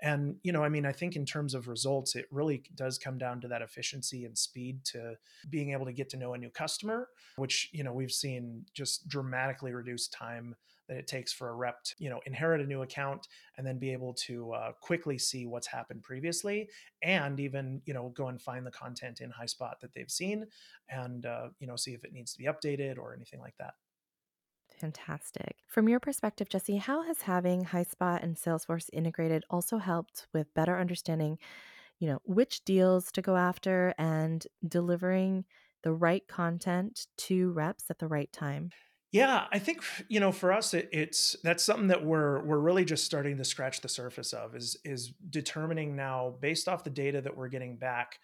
And, 0.00 0.36
you 0.42 0.52
know, 0.52 0.62
I 0.62 0.68
mean, 0.68 0.86
I 0.86 0.92
think 0.92 1.16
in 1.16 1.26
terms 1.26 1.54
of 1.54 1.66
results, 1.66 2.14
it 2.14 2.26
really 2.30 2.62
does 2.76 2.98
come 2.98 3.18
down 3.18 3.40
to 3.40 3.48
that 3.48 3.62
efficiency 3.62 4.24
and 4.24 4.38
speed 4.38 4.84
to 4.86 5.14
being 5.50 5.72
able 5.72 5.86
to 5.86 5.92
get 5.92 6.08
to 6.10 6.16
know 6.16 6.34
a 6.34 6.38
new 6.38 6.50
customer, 6.50 7.08
which, 7.36 7.68
you 7.72 7.82
know, 7.82 7.92
we've 7.92 8.12
seen 8.12 8.64
just 8.74 9.08
dramatically 9.08 9.72
reduce 9.72 10.06
time 10.08 10.54
that 10.88 10.96
it 10.96 11.06
takes 11.06 11.32
for 11.32 11.50
a 11.50 11.54
rep 11.54 11.82
to 11.84 11.94
you 11.98 12.10
know 12.10 12.20
inherit 12.26 12.60
a 12.60 12.66
new 12.66 12.82
account 12.82 13.28
and 13.56 13.66
then 13.66 13.78
be 13.78 13.92
able 13.92 14.14
to 14.14 14.52
uh, 14.52 14.72
quickly 14.80 15.18
see 15.18 15.46
what's 15.46 15.66
happened 15.66 16.02
previously 16.02 16.68
and 17.02 17.38
even 17.40 17.80
you 17.84 17.94
know 17.94 18.12
go 18.16 18.28
and 18.28 18.40
find 18.40 18.66
the 18.66 18.70
content 18.70 19.20
in 19.20 19.30
highspot 19.30 19.78
that 19.80 19.92
they've 19.94 20.10
seen 20.10 20.46
and 20.88 21.26
uh, 21.26 21.48
you 21.60 21.66
know 21.66 21.76
see 21.76 21.92
if 21.92 22.04
it 22.04 22.12
needs 22.12 22.32
to 22.32 22.38
be 22.38 22.44
updated 22.44 22.98
or 22.98 23.14
anything 23.14 23.40
like 23.40 23.56
that 23.58 23.74
Fantastic. 24.80 25.56
From 25.66 25.88
your 25.88 25.98
perspective, 25.98 26.48
Jesse, 26.48 26.76
how 26.76 27.02
has 27.02 27.22
having 27.22 27.64
HighSpot 27.64 28.22
and 28.22 28.36
Salesforce 28.36 28.88
integrated 28.92 29.44
also 29.50 29.78
helped 29.78 30.28
with 30.32 30.54
better 30.54 30.78
understanding, 30.78 31.38
you 31.98 32.06
know, 32.06 32.20
which 32.24 32.64
deals 32.64 33.10
to 33.12 33.22
go 33.22 33.36
after 33.36 33.92
and 33.98 34.46
delivering 34.66 35.44
the 35.82 35.92
right 35.92 36.26
content 36.28 37.06
to 37.16 37.50
reps 37.52 37.90
at 37.90 37.98
the 37.98 38.06
right 38.06 38.32
time? 38.32 38.70
Yeah, 39.10 39.46
I 39.50 39.58
think 39.58 39.82
you 40.08 40.20
know 40.20 40.32
for 40.32 40.52
us 40.52 40.74
it, 40.74 40.88
it's 40.92 41.34
that's 41.42 41.64
something 41.64 41.88
that 41.88 42.04
we're 42.04 42.44
we're 42.44 42.58
really 42.58 42.84
just 42.84 43.04
starting 43.04 43.38
to 43.38 43.44
scratch 43.44 43.80
the 43.80 43.88
surface 43.88 44.32
of 44.34 44.54
is 44.54 44.76
is 44.84 45.12
determining 45.30 45.96
now 45.96 46.34
based 46.40 46.68
off 46.68 46.84
the 46.84 46.90
data 46.90 47.20
that 47.22 47.34
we're 47.36 47.48
getting 47.48 47.76
back 47.76 48.18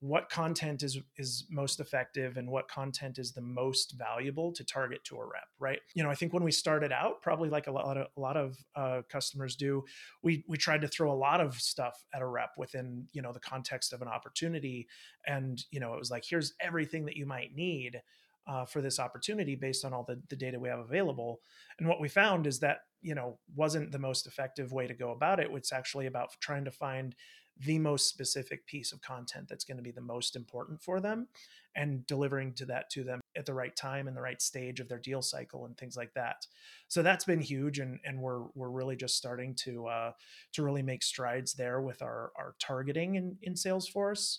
what 0.00 0.30
content 0.30 0.84
is 0.84 0.96
is 1.16 1.44
most 1.50 1.80
effective 1.80 2.36
and 2.36 2.48
what 2.48 2.68
content 2.68 3.18
is 3.18 3.32
the 3.32 3.40
most 3.40 3.96
valuable 3.98 4.52
to 4.52 4.62
target 4.62 5.02
to 5.02 5.16
a 5.16 5.24
rep 5.26 5.48
right? 5.58 5.80
You 5.94 6.04
know 6.04 6.10
i 6.10 6.14
think 6.14 6.32
when 6.32 6.44
we 6.44 6.52
started 6.52 6.92
out 6.92 7.20
probably 7.20 7.48
like 7.48 7.66
a 7.66 7.72
lot 7.72 7.96
of 7.96 8.06
a 8.16 8.20
lot 8.20 8.36
of 8.36 8.56
uh, 8.76 9.02
customers 9.08 9.56
do 9.56 9.82
we 10.22 10.44
we 10.46 10.56
tried 10.56 10.82
to 10.82 10.88
throw 10.88 11.10
a 11.10 11.18
lot 11.18 11.40
of 11.40 11.54
stuff 11.54 12.04
at 12.14 12.22
a 12.22 12.26
rep 12.26 12.50
within 12.56 13.08
you 13.12 13.22
know 13.22 13.32
the 13.32 13.40
context 13.40 13.92
of 13.92 14.02
an 14.02 14.08
opportunity 14.08 14.86
and 15.26 15.64
you 15.72 15.80
know 15.80 15.94
it 15.94 15.98
was 15.98 16.12
like 16.12 16.24
here's 16.24 16.54
everything 16.60 17.06
that 17.06 17.16
you 17.16 17.26
might 17.26 17.56
need 17.56 18.00
uh, 18.48 18.64
for 18.64 18.80
this 18.80 18.98
opportunity 18.98 19.54
based 19.54 19.84
on 19.84 19.92
all 19.92 20.04
the, 20.04 20.20
the 20.30 20.36
data 20.36 20.58
we 20.58 20.68
have 20.68 20.78
available. 20.78 21.40
And 21.78 21.86
what 21.86 22.00
we 22.00 22.08
found 22.08 22.46
is 22.46 22.58
that, 22.60 22.78
you 23.02 23.14
know, 23.14 23.38
wasn't 23.54 23.92
the 23.92 23.98
most 23.98 24.26
effective 24.26 24.72
way 24.72 24.86
to 24.86 24.94
go 24.94 25.10
about 25.10 25.38
it. 25.38 25.50
It's 25.52 25.72
actually 25.72 26.06
about 26.06 26.30
trying 26.40 26.64
to 26.64 26.70
find 26.70 27.14
the 27.60 27.78
most 27.78 28.08
specific 28.08 28.64
piece 28.66 28.92
of 28.92 29.02
content 29.02 29.48
that's 29.48 29.64
going 29.64 29.76
to 29.76 29.82
be 29.82 29.90
the 29.90 30.00
most 30.00 30.36
important 30.36 30.80
for 30.80 31.00
them 31.00 31.26
and 31.74 32.06
delivering 32.06 32.54
to 32.54 32.64
that 32.64 32.88
to 32.90 33.02
them 33.02 33.20
at 33.36 33.46
the 33.46 33.52
right 33.52 33.74
time 33.76 34.06
and 34.06 34.16
the 34.16 34.20
right 34.20 34.40
stage 34.40 34.80
of 34.80 34.88
their 34.88 34.98
deal 34.98 35.20
cycle 35.20 35.66
and 35.66 35.76
things 35.76 35.96
like 35.96 36.14
that. 36.14 36.46
So 36.86 37.02
that's 37.02 37.24
been 37.24 37.40
huge 37.40 37.80
and 37.80 37.98
and 38.04 38.20
we're 38.20 38.44
we're 38.54 38.70
really 38.70 38.96
just 38.96 39.16
starting 39.16 39.54
to 39.64 39.86
uh 39.86 40.12
to 40.52 40.62
really 40.62 40.82
make 40.82 41.02
strides 41.02 41.54
there 41.54 41.80
with 41.80 42.00
our 42.00 42.30
our 42.36 42.54
targeting 42.60 43.16
in, 43.16 43.36
in 43.42 43.54
Salesforce 43.54 44.38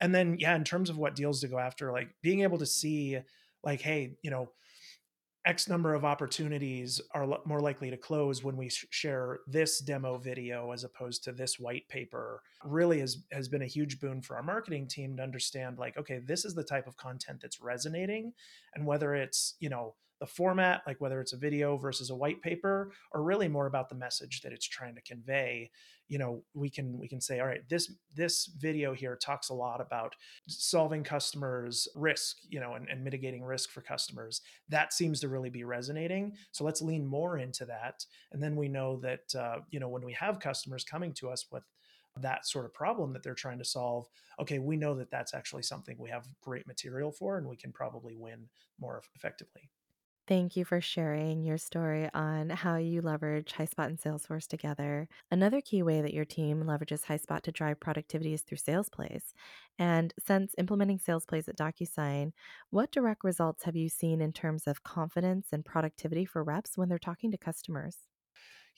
and 0.00 0.14
then 0.14 0.36
yeah 0.38 0.54
in 0.54 0.64
terms 0.64 0.90
of 0.90 0.98
what 0.98 1.16
deals 1.16 1.40
to 1.40 1.48
go 1.48 1.58
after 1.58 1.92
like 1.92 2.10
being 2.22 2.42
able 2.42 2.58
to 2.58 2.66
see 2.66 3.18
like 3.64 3.80
hey 3.80 4.16
you 4.22 4.30
know 4.30 4.48
x 5.46 5.68
number 5.68 5.94
of 5.94 6.04
opportunities 6.04 7.00
are 7.14 7.26
more 7.46 7.60
likely 7.60 7.90
to 7.90 7.96
close 7.96 8.42
when 8.42 8.56
we 8.56 8.68
share 8.68 9.40
this 9.46 9.80
demo 9.80 10.18
video 10.18 10.72
as 10.72 10.84
opposed 10.84 11.24
to 11.24 11.32
this 11.32 11.58
white 11.58 11.88
paper 11.88 12.42
really 12.64 13.00
has 13.00 13.24
has 13.32 13.48
been 13.48 13.62
a 13.62 13.66
huge 13.66 14.00
boon 14.00 14.20
for 14.20 14.36
our 14.36 14.42
marketing 14.42 14.86
team 14.86 15.16
to 15.16 15.22
understand 15.22 15.78
like 15.78 15.96
okay 15.96 16.18
this 16.18 16.44
is 16.44 16.54
the 16.54 16.64
type 16.64 16.86
of 16.86 16.96
content 16.96 17.40
that's 17.40 17.60
resonating 17.60 18.32
and 18.74 18.84
whether 18.84 19.14
it's 19.14 19.54
you 19.60 19.68
know 19.68 19.94
the 20.20 20.26
format, 20.26 20.82
like 20.86 21.00
whether 21.00 21.20
it's 21.20 21.32
a 21.32 21.36
video 21.36 21.76
versus 21.76 22.10
a 22.10 22.16
white 22.16 22.42
paper, 22.42 22.92
or 23.12 23.22
really 23.22 23.48
more 23.48 23.66
about 23.66 23.88
the 23.88 23.94
message 23.94 24.40
that 24.42 24.52
it's 24.52 24.66
trying 24.66 24.94
to 24.94 25.02
convey. 25.02 25.70
You 26.08 26.18
know, 26.18 26.42
we 26.54 26.70
can 26.70 26.98
we 26.98 27.08
can 27.08 27.20
say, 27.20 27.40
all 27.40 27.46
right, 27.46 27.68
this 27.68 27.92
this 28.14 28.46
video 28.58 28.94
here 28.94 29.16
talks 29.16 29.50
a 29.50 29.54
lot 29.54 29.80
about 29.80 30.14
solving 30.46 31.04
customers' 31.04 31.86
risk, 31.94 32.38
you 32.48 32.60
know, 32.60 32.74
and, 32.74 32.88
and 32.88 33.04
mitigating 33.04 33.42
risk 33.42 33.70
for 33.70 33.82
customers. 33.82 34.40
That 34.68 34.92
seems 34.92 35.20
to 35.20 35.28
really 35.28 35.50
be 35.50 35.64
resonating. 35.64 36.34
So 36.52 36.64
let's 36.64 36.82
lean 36.82 37.06
more 37.06 37.38
into 37.38 37.64
that, 37.66 38.04
and 38.32 38.42
then 38.42 38.56
we 38.56 38.68
know 38.68 38.96
that 39.00 39.34
uh, 39.34 39.58
you 39.70 39.80
know 39.80 39.88
when 39.88 40.04
we 40.04 40.12
have 40.14 40.40
customers 40.40 40.84
coming 40.84 41.12
to 41.14 41.30
us 41.30 41.46
with 41.52 41.64
that 42.22 42.46
sort 42.46 42.64
of 42.64 42.74
problem 42.74 43.12
that 43.12 43.22
they're 43.22 43.34
trying 43.34 43.58
to 43.58 43.64
solve 43.64 44.08
okay 44.40 44.58
we 44.58 44.76
know 44.76 44.94
that 44.94 45.10
that's 45.10 45.34
actually 45.34 45.62
something 45.62 45.96
we 45.98 46.10
have 46.10 46.26
great 46.40 46.66
material 46.66 47.12
for 47.12 47.38
and 47.38 47.46
we 47.46 47.56
can 47.56 47.72
probably 47.72 48.16
win 48.16 48.48
more 48.80 49.02
effectively 49.14 49.70
Thank 50.28 50.56
you 50.56 50.64
for 50.66 50.80
sharing 50.82 51.42
your 51.42 51.56
story 51.58 52.08
on 52.12 52.50
how 52.50 52.76
you 52.76 53.00
leverage 53.00 53.52
HighSpot 53.54 53.86
and 53.86 53.98
Salesforce 53.98 54.46
together. 54.46 55.08
Another 55.30 55.62
key 55.62 55.82
way 55.82 56.02
that 56.02 56.12
your 56.12 56.26
team 56.26 56.62
leverages 56.64 57.04
HighSpot 57.06 57.40
to 57.42 57.50
drive 57.52 57.80
productivity 57.80 58.34
is 58.34 58.42
through 58.42 58.58
sales 58.58 58.90
plays. 58.90 59.32
And 59.78 60.12
since 60.18 60.54
implementing 60.58 60.98
sales 60.98 61.24
plays 61.24 61.48
at 61.48 61.56
DocuSign, 61.56 62.32
what 62.70 62.92
direct 62.92 63.24
results 63.24 63.64
have 63.64 63.74
you 63.76 63.88
seen 63.88 64.20
in 64.20 64.32
terms 64.34 64.66
of 64.66 64.82
confidence 64.84 65.48
and 65.52 65.64
productivity 65.64 66.26
for 66.26 66.44
reps 66.44 66.76
when 66.76 66.90
they're 66.90 66.98
talking 66.98 67.30
to 67.30 67.38
customers? 67.38 68.07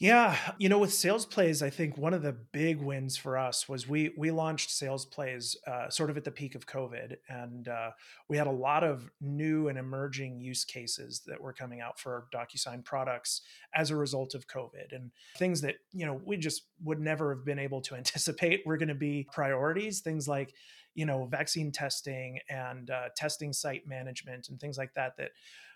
Yeah, 0.03 0.35
you 0.57 0.71
know, 0.71 0.79
with 0.79 0.95
sales 0.95 1.27
plays, 1.27 1.63
I 1.63 1.69
think 1.69 1.99
one 1.99 2.15
of 2.15 2.23
the 2.23 2.33
big 2.33 2.81
wins 2.81 3.19
for 3.19 3.37
us 3.37 3.69
was 3.69 3.87
we 3.87 4.15
we 4.17 4.31
launched 4.31 4.71
sales 4.71 5.05
plays 5.05 5.57
uh, 5.67 5.91
sort 5.91 6.09
of 6.09 6.17
at 6.17 6.25
the 6.25 6.31
peak 6.31 6.55
of 6.55 6.67
COVID, 6.67 7.17
and 7.29 7.69
uh, 7.69 7.91
we 8.27 8.39
had 8.39 8.47
a 8.47 8.51
lot 8.51 8.83
of 8.83 9.11
new 9.21 9.69
and 9.69 9.79
emerging 9.79 10.41
use 10.41 10.65
cases 10.65 11.21
that 11.27 11.39
were 11.39 11.53
coming 11.53 11.83
out 11.83 12.01
for 12.01 12.29
DocuSign 12.35 12.83
products 12.83 13.43
as 13.75 13.91
a 13.91 13.97
result 13.97 14.35
of 14.35 14.47
COVID, 14.49 14.93
and 14.97 15.11
things 15.37 15.61
that 15.61 15.75
you 15.93 16.07
know 16.07 16.19
we 16.25 16.39
just 16.39 16.63
would 16.83 16.99
never 16.99 17.35
have 17.35 17.45
been 17.45 17.59
able 17.59 17.83
to 17.83 17.95
anticipate 18.03 18.63
were 18.65 18.79
going 18.79 18.89
to 18.89 18.95
be 18.95 19.29
priorities. 19.35 20.01
Things 20.01 20.27
like 20.27 20.55
you 20.95 21.05
know 21.05 21.27
vaccine 21.27 21.71
testing 21.71 22.39
and 22.49 22.89
uh, 22.89 23.11
testing 23.19 23.53
site 23.53 23.87
management 23.87 24.49
and 24.49 24.59
things 24.59 24.79
like 24.79 24.95
that 24.95 25.19
that 25.19 25.33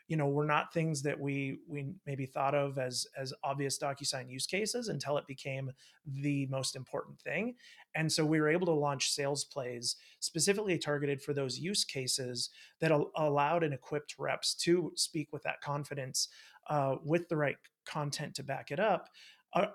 you 0.09 0.17
know 0.17 0.29
were 0.29 0.45
not 0.45 0.73
things 0.73 1.03
that 1.03 1.19
we 1.19 1.59
we 1.69 1.93
maybe 2.07 2.27
thought 2.27 2.55
of 2.55 2.79
as 2.79 3.07
as 3.17 3.33
obvious 3.43 3.79
DocuSign 3.79 4.31
use 4.31 4.47
cases 4.47 4.89
until 4.89 5.17
it 5.17 5.27
became 5.27 5.71
the 6.07 6.47
most 6.47 6.77
important 6.77 7.19
thing. 7.21 7.55
And 7.95 8.11
so 8.11 8.25
we 8.25 8.41
were 8.41 8.49
able 8.49 8.67
to 8.67 8.73
launch 8.73 9.11
sales 9.11 9.45
plays 9.45 9.97
specifically 10.21 10.79
targeted 10.79 11.23
for 11.23 11.33
those 11.33 11.59
use 11.59 11.85
cases 11.85 12.51
that 12.81 12.93
al- 12.93 13.11
allowed 13.17 13.63
and 13.63 13.73
equipped 13.73 14.17
reps 14.19 14.55
to 14.57 14.93
speak 14.97 15.29
with 15.33 15.43
that 15.45 15.61
confidence 15.61 16.29
uh, 16.69 16.97
with 17.05 17.29
the 17.29 17.37
right 17.37 17.57
content 17.87 18.35
to 18.35 18.43
back 18.43 18.71
it 18.71 18.81
up 18.81 19.09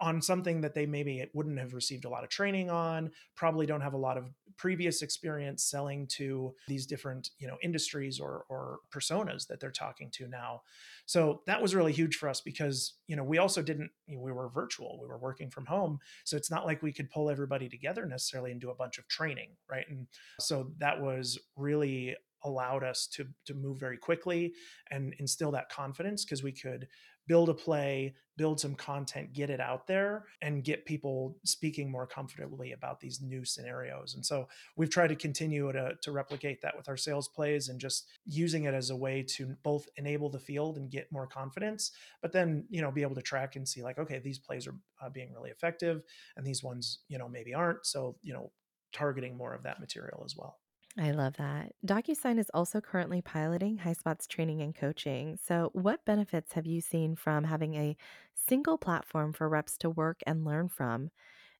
on 0.01 0.21
something 0.21 0.61
that 0.61 0.73
they 0.73 0.85
maybe 0.85 1.25
wouldn't 1.33 1.57
have 1.59 1.73
received 1.73 2.05
a 2.05 2.09
lot 2.09 2.23
of 2.23 2.29
training 2.29 2.69
on 2.69 3.11
probably 3.35 3.65
don't 3.65 3.81
have 3.81 3.93
a 3.93 3.97
lot 3.97 4.17
of 4.17 4.29
previous 4.57 5.01
experience 5.01 5.63
selling 5.63 6.05
to 6.05 6.53
these 6.67 6.85
different 6.85 7.29
you 7.37 7.47
know 7.47 7.57
industries 7.63 8.19
or 8.19 8.45
or 8.49 8.79
personas 8.93 9.47
that 9.47 9.59
they're 9.59 9.71
talking 9.71 10.09
to 10.11 10.27
now. 10.27 10.61
So 11.05 11.41
that 11.47 11.61
was 11.61 11.73
really 11.75 11.93
huge 11.93 12.17
for 12.17 12.27
us 12.27 12.41
because 12.41 12.95
you 13.07 13.15
know 13.15 13.23
we 13.23 13.37
also 13.37 13.61
didn't 13.61 13.89
you 14.07 14.15
know, 14.15 14.21
we 14.21 14.31
were 14.31 14.49
virtual 14.49 14.99
we 15.01 15.07
were 15.07 15.17
working 15.17 15.49
from 15.49 15.65
home. 15.65 15.99
So 16.25 16.35
it's 16.35 16.51
not 16.51 16.65
like 16.65 16.83
we 16.83 16.93
could 16.93 17.09
pull 17.09 17.29
everybody 17.29 17.69
together 17.69 18.05
necessarily 18.05 18.51
and 18.51 18.59
do 18.59 18.71
a 18.71 18.75
bunch 18.75 18.97
of 18.97 19.07
training 19.07 19.49
right? 19.69 19.85
And 19.89 20.07
so 20.39 20.71
that 20.79 21.01
was 21.01 21.39
really 21.55 22.15
allowed 22.43 22.83
us 22.83 23.07
to 23.07 23.27
to 23.45 23.53
move 23.53 23.79
very 23.79 23.97
quickly 23.97 24.53
and 24.91 25.13
instill 25.19 25.51
that 25.51 25.69
confidence 25.69 26.23
because 26.23 26.43
we 26.43 26.51
could 26.51 26.87
build 27.29 27.47
a 27.47 27.53
play, 27.53 28.15
build 28.37 28.59
some 28.59 28.73
content, 28.73 29.31
get 29.33 29.51
it 29.51 29.59
out 29.59 29.85
there, 29.85 30.25
and 30.41 30.63
get 30.63 30.83
people 30.83 31.37
speaking 31.45 31.89
more 31.89 32.07
comfortably 32.07 32.71
about 32.71 32.99
these 32.99 33.21
new 33.21 33.45
scenarios. 33.45 34.15
And 34.15 34.25
so 34.25 34.47
we've 34.75 34.89
tried 34.89 35.09
to 35.09 35.15
continue 35.15 35.71
to, 35.71 35.91
to 36.01 36.11
replicate 36.11 36.59
that 36.63 36.75
with 36.75 36.89
our 36.89 36.97
sales 36.97 37.27
plays 37.27 37.69
and 37.69 37.79
just 37.79 38.07
using 38.25 38.63
it 38.63 38.73
as 38.73 38.89
a 38.89 38.95
way 38.95 39.23
to 39.37 39.55
both 39.61 39.87
enable 39.95 40.31
the 40.31 40.39
field 40.39 40.77
and 40.77 40.89
get 40.89 41.11
more 41.11 41.27
confidence, 41.27 41.91
but 42.23 42.31
then, 42.31 42.65
you 42.67 42.81
know, 42.81 42.91
be 42.91 43.03
able 43.03 43.15
to 43.15 43.21
track 43.21 43.55
and 43.55 43.67
see 43.67 43.83
like, 43.83 43.99
okay, 43.99 44.17
these 44.17 44.39
plays 44.39 44.65
are 44.65 44.75
uh, 44.99 45.09
being 45.09 45.31
really 45.31 45.51
effective 45.51 46.01
and 46.35 46.43
these 46.43 46.63
ones, 46.63 47.01
you 47.09 47.19
know, 47.19 47.29
maybe 47.29 47.53
aren't. 47.53 47.85
So, 47.85 48.15
you 48.23 48.33
know, 48.33 48.51
targeting 48.91 49.37
more 49.37 49.53
of 49.53 49.61
that 49.63 49.79
material 49.79 50.23
as 50.25 50.35
well. 50.35 50.57
I 50.97 51.11
love 51.11 51.37
that. 51.37 51.73
DocuSign 51.85 52.39
is 52.39 52.49
also 52.53 52.81
currently 52.81 53.21
piloting 53.21 53.77
HighSpot's 53.77 54.27
training 54.27 54.61
and 54.61 54.75
coaching. 54.75 55.37
So, 55.41 55.69
what 55.73 56.03
benefits 56.03 56.53
have 56.53 56.65
you 56.65 56.81
seen 56.81 57.15
from 57.15 57.43
having 57.43 57.75
a 57.75 57.95
single 58.33 58.77
platform 58.77 59.31
for 59.33 59.47
reps 59.47 59.77
to 59.79 59.89
work 59.89 60.21
and 60.25 60.43
learn 60.43 60.67
from? 60.67 61.11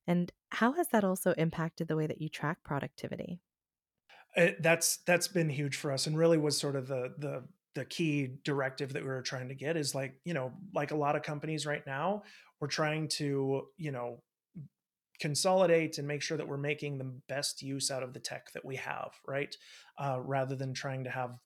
And 0.06 0.32
how 0.50 0.72
has 0.72 0.88
that 0.88 1.04
also 1.04 1.32
impacted 1.32 1.88
the 1.88 1.96
way 1.96 2.06
that 2.06 2.20
you 2.20 2.28
track 2.28 2.64
productivity? 2.64 3.40
It, 4.36 4.54
uh, 4.54 4.56
that's 4.60 4.98
that's 4.98 5.28
been 5.28 5.48
huge 5.48 5.76
for 5.76 5.92
us 5.92 6.06
and 6.06 6.16
really 6.16 6.38
was 6.38 6.58
sort 6.58 6.76
of 6.76 6.86
the 6.88 7.14
the 7.18 7.44
the 7.74 7.84
key 7.84 8.38
directive 8.44 8.92
that 8.92 9.02
we 9.02 9.08
were 9.08 9.22
trying 9.22 9.48
to 9.48 9.54
get 9.54 9.76
is 9.76 9.94
like 9.94 10.16
you 10.24 10.34
know 10.34 10.52
like 10.74 10.90
a 10.90 10.96
lot 10.96 11.16
of 11.16 11.22
companies 11.22 11.66
right 11.66 11.84
now 11.86 12.22
we're 12.60 12.68
trying 12.68 13.08
to 13.08 13.68
you 13.76 13.90
know 13.90 14.22
consolidate 15.20 15.98
and 15.98 16.08
make 16.08 16.22
sure 16.22 16.36
that 16.36 16.48
we're 16.48 16.56
making 16.56 16.98
the 16.98 17.12
best 17.28 17.62
use 17.62 17.90
out 17.90 18.02
of 18.02 18.12
the 18.12 18.20
tech 18.20 18.50
that 18.52 18.64
we 18.64 18.76
have 18.76 19.12
right? 19.26 19.56
Uh, 19.98 20.18
rather 20.22 20.56
than 20.56 20.72
trying 20.72 21.04
to 21.04 21.10
have 21.10 21.38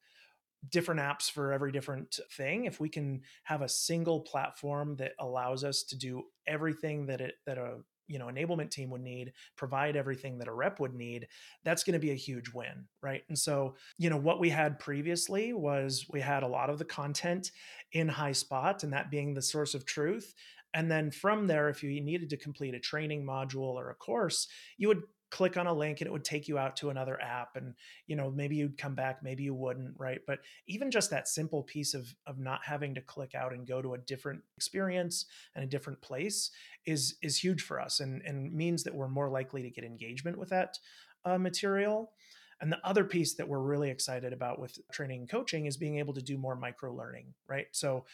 different 0.70 1.00
apps 1.00 1.30
for 1.30 1.52
every 1.52 1.72
different 1.72 2.18
thing 2.32 2.64
if 2.64 2.80
we 2.80 2.88
can 2.88 3.20
have 3.42 3.62
a 3.62 3.68
single 3.68 4.20
platform 4.20 4.96
that 4.96 5.12
allows 5.18 5.64
us 5.64 5.82
to 5.82 5.96
do 5.96 6.22
everything 6.46 7.06
that 7.06 7.20
it 7.20 7.34
that 7.46 7.58
a 7.58 7.78
you 8.06 8.18
know 8.18 8.26
enablement 8.26 8.70
team 8.70 8.90
would 8.90 9.00
need 9.00 9.32
provide 9.56 9.96
everything 9.96 10.38
that 10.38 10.48
a 10.48 10.52
rep 10.52 10.78
would 10.80 10.94
need 10.94 11.26
that's 11.64 11.84
going 11.84 11.94
to 11.94 11.98
be 11.98 12.10
a 12.10 12.14
huge 12.14 12.50
win 12.52 12.86
right? 13.02 13.22
And 13.28 13.38
so 13.38 13.74
you 13.98 14.10
know 14.10 14.16
what 14.16 14.40
we 14.40 14.50
had 14.50 14.78
previously 14.78 15.52
was 15.52 16.06
we 16.10 16.20
had 16.20 16.42
a 16.42 16.48
lot 16.48 16.70
of 16.70 16.78
the 16.78 16.84
content 16.84 17.50
in 17.92 18.08
highspot 18.08 18.82
and 18.82 18.92
that 18.92 19.10
being 19.10 19.34
the 19.34 19.42
source 19.42 19.74
of 19.74 19.84
truth 19.84 20.34
and 20.74 20.90
then 20.90 21.10
from 21.10 21.46
there 21.46 21.68
if 21.68 21.82
you 21.82 22.00
needed 22.00 22.28
to 22.28 22.36
complete 22.36 22.74
a 22.74 22.80
training 22.80 23.24
module 23.24 23.74
or 23.74 23.90
a 23.90 23.94
course 23.94 24.48
you 24.76 24.88
would 24.88 25.02
click 25.30 25.56
on 25.56 25.66
a 25.66 25.72
link 25.72 26.00
and 26.00 26.06
it 26.06 26.12
would 26.12 26.24
take 26.24 26.46
you 26.46 26.58
out 26.58 26.76
to 26.76 26.90
another 26.90 27.20
app 27.20 27.56
and 27.56 27.74
you 28.06 28.14
know 28.14 28.30
maybe 28.30 28.54
you'd 28.54 28.78
come 28.78 28.94
back 28.94 29.20
maybe 29.22 29.42
you 29.42 29.54
wouldn't 29.54 29.92
right 29.98 30.20
but 30.26 30.38
even 30.68 30.90
just 30.90 31.10
that 31.10 31.26
simple 31.26 31.62
piece 31.62 31.92
of 31.92 32.14
of 32.26 32.38
not 32.38 32.60
having 32.64 32.94
to 32.94 33.00
click 33.00 33.34
out 33.34 33.52
and 33.52 33.66
go 33.66 33.82
to 33.82 33.94
a 33.94 33.98
different 33.98 34.40
experience 34.56 35.26
and 35.56 35.64
a 35.64 35.68
different 35.68 36.00
place 36.00 36.50
is 36.86 37.16
is 37.20 37.42
huge 37.42 37.62
for 37.62 37.80
us 37.80 37.98
and 37.98 38.22
and 38.22 38.52
means 38.52 38.84
that 38.84 38.94
we're 38.94 39.08
more 39.08 39.28
likely 39.28 39.62
to 39.62 39.70
get 39.70 39.82
engagement 39.82 40.38
with 40.38 40.50
that 40.50 40.78
uh, 41.24 41.38
material 41.38 42.12
and 42.60 42.70
the 42.70 42.78
other 42.84 43.04
piece 43.04 43.34
that 43.34 43.48
we're 43.48 43.60
really 43.60 43.90
excited 43.90 44.32
about 44.32 44.58
with 44.58 44.78
training 44.92 45.20
and 45.20 45.28
coaching 45.28 45.66
is 45.66 45.76
being 45.76 45.98
able 45.98 46.14
to 46.14 46.22
do 46.22 46.38
more 46.38 46.54
micro 46.54 46.94
learning, 46.94 47.34
right? 47.48 47.66
So 47.72 48.04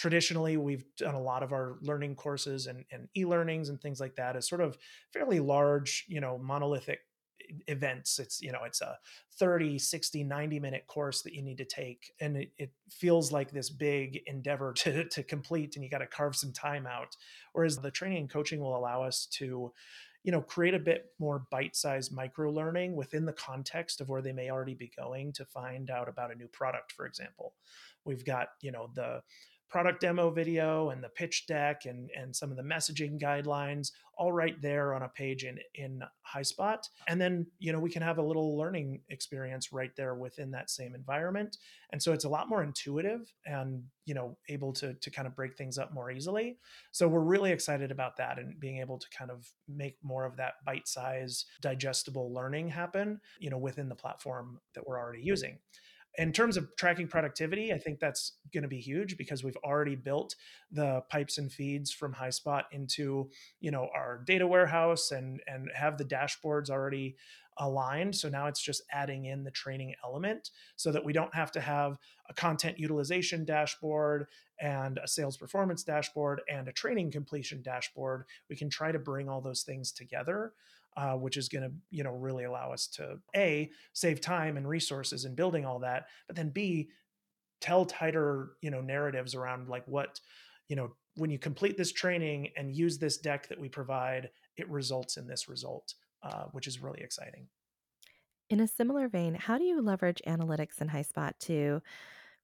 traditionally 0.00 0.56
we've 0.56 0.84
done 0.96 1.14
a 1.14 1.20
lot 1.20 1.42
of 1.42 1.52
our 1.52 1.76
learning 1.82 2.14
courses 2.14 2.66
and, 2.66 2.86
and 2.90 3.06
e-learnings 3.14 3.68
and 3.68 3.78
things 3.82 4.00
like 4.00 4.16
that 4.16 4.34
as 4.34 4.48
sort 4.48 4.62
of 4.62 4.78
fairly 5.12 5.40
large 5.40 6.06
you 6.08 6.22
know 6.22 6.38
monolithic 6.38 7.00
events. 7.66 8.18
It's 8.18 8.40
you 8.40 8.50
know 8.50 8.60
it's 8.64 8.80
a 8.80 8.96
30 9.38 9.78
60 9.78 10.24
90 10.24 10.58
minute 10.58 10.86
course 10.86 11.20
that 11.22 11.34
you 11.34 11.42
need 11.42 11.58
to 11.58 11.66
take 11.66 12.12
and 12.18 12.36
it, 12.38 12.52
it 12.56 12.70
feels 12.90 13.30
like 13.30 13.50
this 13.50 13.68
big 13.68 14.22
endeavor 14.26 14.72
to, 14.78 15.04
to 15.04 15.22
complete 15.22 15.76
and 15.76 15.84
you 15.84 15.90
got 15.90 15.98
to 15.98 16.06
carve 16.06 16.34
some 16.34 16.52
time 16.52 16.86
out. 16.86 17.14
Whereas 17.52 17.76
the 17.76 17.90
training 17.90 18.18
and 18.18 18.30
coaching 18.30 18.60
will 18.60 18.76
allow 18.76 19.02
us 19.02 19.26
to 19.32 19.70
you 20.22 20.32
know 20.32 20.40
create 20.40 20.74
a 20.74 20.78
bit 20.78 21.12
more 21.18 21.44
bite-sized 21.50 22.10
micro 22.10 22.50
learning 22.50 22.96
within 22.96 23.26
the 23.26 23.32
context 23.34 24.00
of 24.00 24.08
where 24.08 24.22
they 24.22 24.32
may 24.32 24.50
already 24.50 24.74
be 24.74 24.90
going 24.96 25.32
to 25.32 25.44
find 25.44 25.90
out 25.90 26.08
about 26.08 26.32
a 26.32 26.38
new 26.38 26.48
product 26.48 26.92
for 26.92 27.04
example. 27.04 27.52
We've 28.06 28.24
got 28.24 28.48
you 28.62 28.72
know 28.72 28.90
the 28.94 29.22
product 29.70 30.00
demo 30.00 30.30
video 30.30 30.90
and 30.90 31.02
the 31.02 31.08
pitch 31.08 31.46
deck 31.46 31.86
and, 31.86 32.10
and 32.16 32.34
some 32.34 32.50
of 32.50 32.56
the 32.56 32.62
messaging 32.62 33.20
guidelines 33.20 33.92
all 34.18 34.32
right 34.32 34.60
there 34.60 34.92
on 34.92 35.02
a 35.02 35.08
page 35.08 35.44
in, 35.44 35.58
in 35.76 36.02
HighSpot. 36.34 36.78
And 37.08 37.20
then, 37.20 37.46
you 37.58 37.72
know, 37.72 37.78
we 37.78 37.88
can 37.88 38.02
have 38.02 38.18
a 38.18 38.22
little 38.22 38.58
learning 38.58 39.00
experience 39.08 39.72
right 39.72 39.92
there 39.96 40.14
within 40.14 40.50
that 40.50 40.70
same 40.70 40.94
environment. 40.94 41.56
And 41.92 42.02
so 42.02 42.12
it's 42.12 42.24
a 42.24 42.28
lot 42.28 42.48
more 42.48 42.62
intuitive 42.62 43.32
and, 43.46 43.82
you 44.04 44.14
know, 44.14 44.36
able 44.48 44.72
to, 44.74 44.94
to 44.94 45.10
kind 45.10 45.26
of 45.26 45.34
break 45.34 45.56
things 45.56 45.78
up 45.78 45.94
more 45.94 46.10
easily. 46.10 46.58
So 46.90 47.08
we're 47.08 47.20
really 47.20 47.52
excited 47.52 47.90
about 47.90 48.16
that 48.18 48.38
and 48.38 48.58
being 48.60 48.78
able 48.78 48.98
to 48.98 49.06
kind 49.16 49.30
of 49.30 49.48
make 49.68 49.96
more 50.02 50.26
of 50.26 50.36
that 50.36 50.54
bite 50.66 50.88
size 50.88 51.46
digestible 51.62 52.34
learning 52.34 52.68
happen, 52.68 53.20
you 53.38 53.50
know, 53.50 53.58
within 53.58 53.88
the 53.88 53.94
platform 53.94 54.60
that 54.74 54.86
we're 54.86 54.98
already 54.98 55.22
using 55.22 55.58
in 56.18 56.32
terms 56.32 56.56
of 56.56 56.74
tracking 56.76 57.08
productivity, 57.08 57.72
I 57.72 57.78
think 57.78 58.00
that's 58.00 58.32
going 58.52 58.62
to 58.62 58.68
be 58.68 58.80
huge 58.80 59.16
because 59.16 59.44
we've 59.44 59.56
already 59.64 59.94
built 59.94 60.34
the 60.70 61.02
pipes 61.08 61.38
and 61.38 61.52
feeds 61.52 61.92
from 61.92 62.14
HighSpot 62.14 62.64
into 62.72 63.30
you 63.60 63.70
know 63.70 63.88
our 63.94 64.22
data 64.26 64.46
warehouse 64.46 65.12
and 65.12 65.40
and 65.46 65.70
have 65.74 65.98
the 65.98 66.04
dashboards 66.04 66.70
already 66.70 67.16
aligned. 67.58 68.16
So 68.16 68.28
now 68.28 68.46
it's 68.46 68.60
just 68.60 68.82
adding 68.90 69.26
in 69.26 69.44
the 69.44 69.50
training 69.50 69.94
element 70.04 70.50
so 70.76 70.90
that 70.92 71.04
we 71.04 71.12
don't 71.12 71.34
have 71.34 71.52
to 71.52 71.60
have 71.60 71.98
a 72.28 72.34
content 72.34 72.78
utilization 72.78 73.44
dashboard 73.44 74.26
and 74.60 74.98
a 75.02 75.08
sales 75.08 75.36
performance 75.36 75.82
dashboard 75.82 76.40
and 76.50 76.68
a 76.68 76.72
training 76.72 77.10
completion 77.10 77.62
dashboard. 77.62 78.24
We 78.48 78.56
can 78.56 78.70
try 78.70 78.92
to 78.92 78.98
bring 78.98 79.28
all 79.28 79.40
those 79.40 79.62
things 79.62 79.92
together 79.92 80.52
uh, 80.96 81.14
which 81.14 81.36
is 81.36 81.48
going 81.48 81.62
to 81.62 81.72
you 81.90 82.04
know 82.04 82.12
really 82.12 82.44
allow 82.44 82.72
us 82.72 82.86
to 82.86 83.18
a 83.36 83.70
save 83.92 84.20
time 84.20 84.56
and 84.56 84.68
resources 84.68 85.24
in 85.24 85.34
building 85.34 85.64
all 85.64 85.78
that, 85.78 86.06
but 86.26 86.36
then 86.36 86.50
b 86.50 86.88
tell 87.60 87.84
tighter 87.84 88.52
you 88.62 88.70
know 88.70 88.80
narratives 88.80 89.34
around 89.34 89.68
like 89.68 89.86
what 89.86 90.20
you 90.68 90.76
know 90.76 90.92
when 91.16 91.30
you 91.30 91.38
complete 91.38 91.76
this 91.76 91.92
training 91.92 92.48
and 92.56 92.74
use 92.74 92.98
this 92.98 93.18
deck 93.18 93.48
that 93.48 93.60
we 93.60 93.68
provide, 93.68 94.30
it 94.56 94.68
results 94.70 95.16
in 95.16 95.26
this 95.26 95.48
result, 95.48 95.94
uh, 96.22 96.44
which 96.52 96.66
is 96.66 96.80
really 96.80 97.00
exciting. 97.00 97.46
In 98.48 98.60
a 98.60 98.68
similar 98.68 99.08
vein, 99.08 99.34
how 99.34 99.58
do 99.58 99.64
you 99.64 99.80
leverage 99.80 100.22
analytics 100.26 100.80
in 100.80 100.88
HighSpot 100.88 101.32
to 101.40 101.82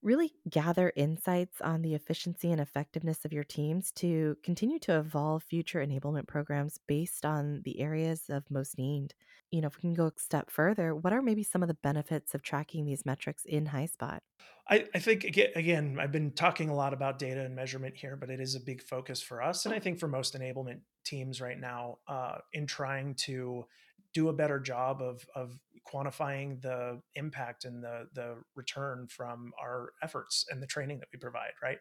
really 0.02 0.32
gather 0.48 0.92
insights 0.96 1.60
on 1.60 1.82
the 1.82 1.94
efficiency 1.94 2.52
and 2.52 2.60
effectiveness 2.60 3.24
of 3.24 3.32
your 3.32 3.44
teams 3.44 3.90
to 3.92 4.36
continue 4.42 4.78
to 4.80 4.98
evolve 4.98 5.42
future 5.42 5.84
enablement 5.84 6.28
programs 6.28 6.78
based 6.86 7.24
on 7.24 7.62
the 7.64 7.80
areas 7.80 8.24
of 8.28 8.50
most 8.50 8.78
need. 8.78 9.14
You 9.50 9.60
know, 9.60 9.68
if 9.68 9.76
we 9.76 9.80
can 9.80 9.94
go 9.94 10.06
a 10.06 10.12
step 10.16 10.50
further, 10.50 10.94
what 10.94 11.12
are 11.12 11.22
maybe 11.22 11.42
some 11.42 11.62
of 11.62 11.68
the 11.68 11.74
benefits 11.74 12.34
of 12.34 12.42
tracking 12.42 12.84
these 12.84 13.06
metrics 13.06 13.44
in 13.44 13.66
HighSpot? 13.66 14.20
I, 14.68 14.86
I 14.94 14.98
think 14.98 15.24
again, 15.24 15.98
I've 16.00 16.12
been 16.12 16.32
talking 16.32 16.68
a 16.68 16.74
lot 16.74 16.92
about 16.92 17.18
data 17.18 17.44
and 17.44 17.54
measurement 17.54 17.96
here, 17.96 18.16
but 18.16 18.30
it 18.30 18.40
is 18.40 18.54
a 18.54 18.60
big 18.60 18.82
focus 18.82 19.22
for 19.22 19.42
us, 19.42 19.64
and 19.64 19.74
I 19.74 19.78
think 19.78 19.98
for 19.98 20.08
most 20.08 20.34
enablement 20.34 20.80
teams 21.04 21.40
right 21.40 21.58
now, 21.58 21.98
uh, 22.08 22.38
in 22.52 22.66
trying 22.66 23.14
to 23.26 23.66
do 24.16 24.30
a 24.30 24.32
better 24.32 24.58
job 24.58 25.02
of 25.02 25.26
of 25.34 25.60
quantifying 25.86 26.58
the 26.62 26.98
impact 27.16 27.66
and 27.66 27.84
the 27.84 28.08
the 28.14 28.34
return 28.54 29.06
from 29.08 29.52
our 29.62 29.90
efforts 30.02 30.46
and 30.50 30.62
the 30.62 30.66
training 30.66 30.98
that 30.98 31.08
we 31.12 31.18
provide 31.18 31.52
right? 31.62 31.78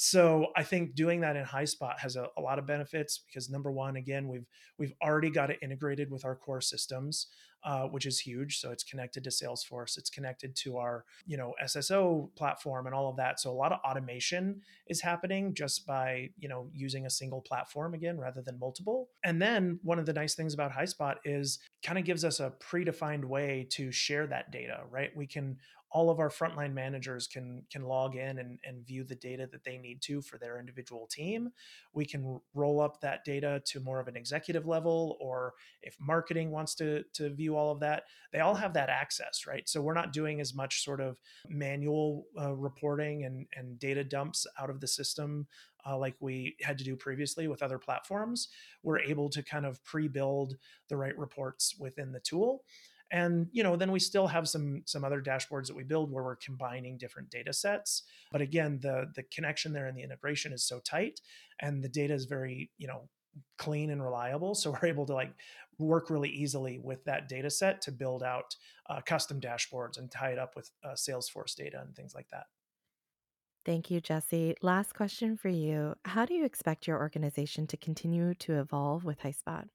So 0.00 0.46
I 0.56 0.62
think 0.62 0.94
doing 0.94 1.20
that 1.22 1.36
in 1.36 1.44
HighSpot 1.44 1.98
has 1.98 2.14
a, 2.14 2.28
a, 2.38 2.40
lot 2.40 2.60
of 2.60 2.66
benefits 2.68 3.20
because 3.26 3.50
number 3.50 3.72
one, 3.72 3.96
again, 3.96 4.28
we've 4.28 4.46
we've 4.78 4.94
already 5.02 5.28
got 5.28 5.50
it 5.50 5.58
integrated 5.60 6.08
with 6.08 6.24
our 6.24 6.36
core 6.36 6.60
systems, 6.60 7.26
uh, 7.64 7.84
which 7.84 8.06
is 8.06 8.18
huge. 8.18 8.60
So 8.60 8.70
it's 8.70 8.84
connected 8.84 9.24
to 9.24 9.30
Salesforce, 9.30 9.98
it's 9.98 10.10
connected 10.10 10.54
to 10.56 10.76
our 10.76 11.04
you 11.26 11.36
know 11.36 11.54
SSO 11.64 12.34
platform 12.36 12.86
and 12.86 12.94
all 12.94 13.08
of 13.08 13.16
that. 13.16 13.40
So 13.40 13.50
a 13.50 13.52
lot 13.52 13.72
of 13.72 13.78
automation 13.84 14.62
is 14.86 15.00
happening 15.00 15.54
just 15.54 15.86
by 15.86 16.30
you 16.38 16.48
know 16.48 16.70
using 16.72 17.06
a 17.06 17.10
single 17.10 17.40
platform 17.40 17.94
again 17.94 18.18
rather 18.18 18.42
than 18.42 18.58
multiple. 18.58 19.08
And 19.24 19.40
then 19.40 19.80
one 19.82 19.98
of 19.98 20.06
the 20.06 20.12
nice 20.12 20.34
things 20.34 20.54
about 20.54 20.72
HighSpot 20.72 21.16
is 21.24 21.58
kind 21.82 21.98
of 21.98 22.04
gives 22.04 22.24
us 22.24 22.40
a 22.40 22.52
predefined 22.60 23.24
way 23.24 23.66
to 23.70 23.90
share 23.90 24.26
that 24.26 24.50
data. 24.52 24.82
Right, 24.90 25.10
we 25.16 25.26
can 25.26 25.58
all 25.90 26.10
of 26.10 26.20
our 26.20 26.28
frontline 26.28 26.74
managers 26.74 27.26
can 27.26 27.62
can 27.70 27.82
log 27.82 28.14
in 28.14 28.38
and, 28.38 28.58
and 28.64 28.86
view 28.86 29.04
the 29.04 29.14
data 29.14 29.48
that 29.50 29.64
they 29.64 29.78
need 29.78 30.02
to 30.02 30.20
for 30.20 30.38
their 30.38 30.58
individual 30.58 31.06
team. 31.10 31.50
We 31.92 32.04
can 32.04 32.40
roll 32.54 32.80
up 32.80 33.00
that 33.00 33.24
data 33.24 33.62
to 33.66 33.80
more 33.80 34.00
of 34.00 34.08
an 34.08 34.16
executive 34.16 34.66
level, 34.66 35.16
or 35.20 35.54
if 35.82 35.96
marketing 36.00 36.50
wants 36.50 36.74
to 36.76 37.04
to 37.14 37.30
view 37.30 37.47
all 37.56 37.72
of 37.72 37.80
that, 37.80 38.04
they 38.32 38.40
all 38.40 38.54
have 38.54 38.74
that 38.74 38.88
access, 38.88 39.46
right? 39.46 39.68
So 39.68 39.80
we're 39.80 39.94
not 39.94 40.12
doing 40.12 40.40
as 40.40 40.54
much 40.54 40.84
sort 40.84 41.00
of 41.00 41.18
manual 41.48 42.26
uh, 42.40 42.54
reporting 42.54 43.24
and 43.24 43.46
and 43.56 43.78
data 43.78 44.04
dumps 44.04 44.46
out 44.58 44.70
of 44.70 44.80
the 44.80 44.88
system 44.88 45.46
uh, 45.86 45.96
like 45.96 46.16
we 46.20 46.56
had 46.62 46.78
to 46.78 46.84
do 46.84 46.96
previously 46.96 47.48
with 47.48 47.62
other 47.62 47.78
platforms. 47.78 48.48
We're 48.82 49.00
able 49.00 49.30
to 49.30 49.42
kind 49.42 49.64
of 49.64 49.82
pre-build 49.84 50.56
the 50.88 50.96
right 50.96 51.16
reports 51.16 51.76
within 51.78 52.12
the 52.12 52.20
tool 52.20 52.64
and 53.10 53.46
you 53.52 53.62
know 53.62 53.76
then 53.76 53.90
we 53.90 53.98
still 53.98 54.26
have 54.26 54.48
some 54.48 54.82
some 54.84 55.04
other 55.04 55.20
dashboards 55.20 55.66
that 55.66 55.76
we 55.76 55.82
build 55.82 56.12
where 56.12 56.24
we're 56.24 56.36
combining 56.36 56.98
different 56.98 57.30
data 57.30 57.52
sets 57.52 58.02
but 58.30 58.40
again 58.40 58.78
the 58.82 59.10
the 59.14 59.22
connection 59.34 59.72
there 59.72 59.86
and 59.86 59.96
the 59.96 60.02
integration 60.02 60.52
is 60.52 60.64
so 60.64 60.78
tight 60.80 61.20
and 61.60 61.82
the 61.82 61.88
data 61.88 62.12
is 62.12 62.26
very 62.26 62.70
you 62.78 62.86
know 62.86 63.08
clean 63.56 63.90
and 63.90 64.02
reliable 64.02 64.54
so 64.54 64.70
we're 64.82 64.88
able 64.88 65.06
to 65.06 65.14
like 65.14 65.32
work 65.78 66.10
really 66.10 66.30
easily 66.30 66.78
with 66.82 67.04
that 67.04 67.28
data 67.28 67.48
set 67.50 67.80
to 67.80 67.92
build 67.92 68.22
out 68.22 68.54
uh, 68.90 69.00
custom 69.00 69.40
dashboards 69.40 69.98
and 69.98 70.10
tie 70.10 70.30
it 70.30 70.38
up 70.38 70.56
with 70.56 70.70
uh, 70.84 70.90
salesforce 70.90 71.54
data 71.54 71.80
and 71.80 71.94
things 71.94 72.14
like 72.14 72.28
that 72.30 72.46
Thank 73.64 73.90
you, 73.90 74.00
Jesse. 74.00 74.54
Last 74.62 74.94
question 74.94 75.36
for 75.36 75.50
you. 75.50 75.94
How 76.06 76.24
do 76.24 76.32
you 76.32 76.46
expect 76.46 76.86
your 76.86 76.98
organization 76.98 77.66
to 77.66 77.76
continue 77.76 78.32
to 78.36 78.58
evolve 78.60 79.04
with 79.04 79.20
HighSpot? 79.20 79.66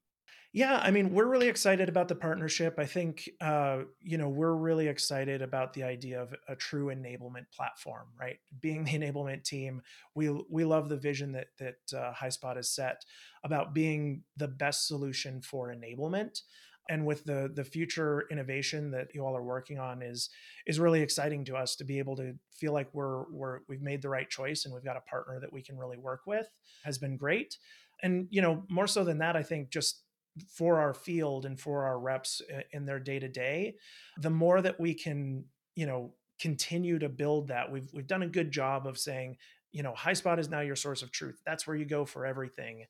Yeah, 0.54 0.78
I 0.80 0.92
mean, 0.92 1.12
we're 1.12 1.26
really 1.26 1.48
excited 1.48 1.88
about 1.88 2.06
the 2.06 2.14
partnership. 2.14 2.78
I 2.78 2.86
think, 2.86 3.28
uh, 3.40 3.78
you 4.00 4.16
know, 4.18 4.28
we're 4.28 4.54
really 4.54 4.86
excited 4.86 5.42
about 5.42 5.72
the 5.72 5.82
idea 5.82 6.22
of 6.22 6.32
a 6.46 6.54
true 6.54 6.94
enablement 6.94 7.46
platform, 7.52 8.06
right? 8.18 8.36
Being 8.60 8.84
the 8.84 8.92
enablement 8.98 9.42
team, 9.42 9.82
we 10.14 10.30
we 10.48 10.64
love 10.64 10.88
the 10.88 10.96
vision 10.96 11.32
that 11.32 11.48
that 11.58 11.78
uh, 11.92 12.12
HighSpot 12.14 12.54
has 12.54 12.70
set 12.70 13.04
about 13.42 13.74
being 13.74 14.22
the 14.36 14.46
best 14.46 14.86
solution 14.86 15.42
for 15.42 15.74
enablement. 15.74 16.42
And 16.88 17.04
with 17.04 17.24
the 17.24 17.50
the 17.52 17.64
future 17.64 18.24
innovation 18.30 18.92
that 18.92 19.08
you 19.12 19.26
all 19.26 19.36
are 19.36 19.42
working 19.42 19.80
on 19.80 20.02
is 20.02 20.30
is 20.68 20.78
really 20.78 21.00
exciting 21.00 21.44
to 21.46 21.56
us 21.56 21.74
to 21.76 21.84
be 21.84 21.98
able 21.98 22.14
to 22.18 22.34
feel 22.52 22.72
like 22.72 22.90
we're 22.92 23.24
we're 23.32 23.60
we've 23.68 23.82
made 23.82 24.02
the 24.02 24.08
right 24.08 24.30
choice 24.30 24.64
and 24.64 24.72
we've 24.72 24.84
got 24.84 24.96
a 24.96 25.00
partner 25.00 25.40
that 25.40 25.52
we 25.52 25.62
can 25.62 25.76
really 25.76 25.98
work 25.98 26.20
with 26.28 26.46
has 26.84 26.98
been 26.98 27.16
great 27.16 27.56
and 28.02 28.28
you 28.30 28.42
know 28.42 28.64
more 28.68 28.86
so 28.86 29.02
than 29.02 29.18
that 29.18 29.34
i 29.34 29.42
think 29.42 29.70
just 29.70 30.03
for 30.48 30.80
our 30.80 30.94
field 30.94 31.46
and 31.46 31.58
for 31.58 31.84
our 31.84 31.98
reps 31.98 32.42
in 32.72 32.86
their 32.86 32.98
day 32.98 33.18
to 33.18 33.28
day, 33.28 33.76
the 34.18 34.30
more 34.30 34.60
that 34.60 34.80
we 34.80 34.94
can, 34.94 35.44
you 35.74 35.86
know, 35.86 36.14
continue 36.40 36.98
to 36.98 37.08
build 37.08 37.48
that. 37.48 37.70
We've 37.70 37.88
we've 37.92 38.06
done 38.06 38.22
a 38.22 38.28
good 38.28 38.50
job 38.50 38.86
of 38.86 38.98
saying, 38.98 39.36
you 39.72 39.82
know, 39.82 39.92
HighSpot 39.92 40.38
is 40.38 40.48
now 40.48 40.60
your 40.60 40.76
source 40.76 41.02
of 41.02 41.12
truth. 41.12 41.40
That's 41.46 41.66
where 41.66 41.76
you 41.76 41.84
go 41.84 42.04
for 42.04 42.26
everything. 42.26 42.84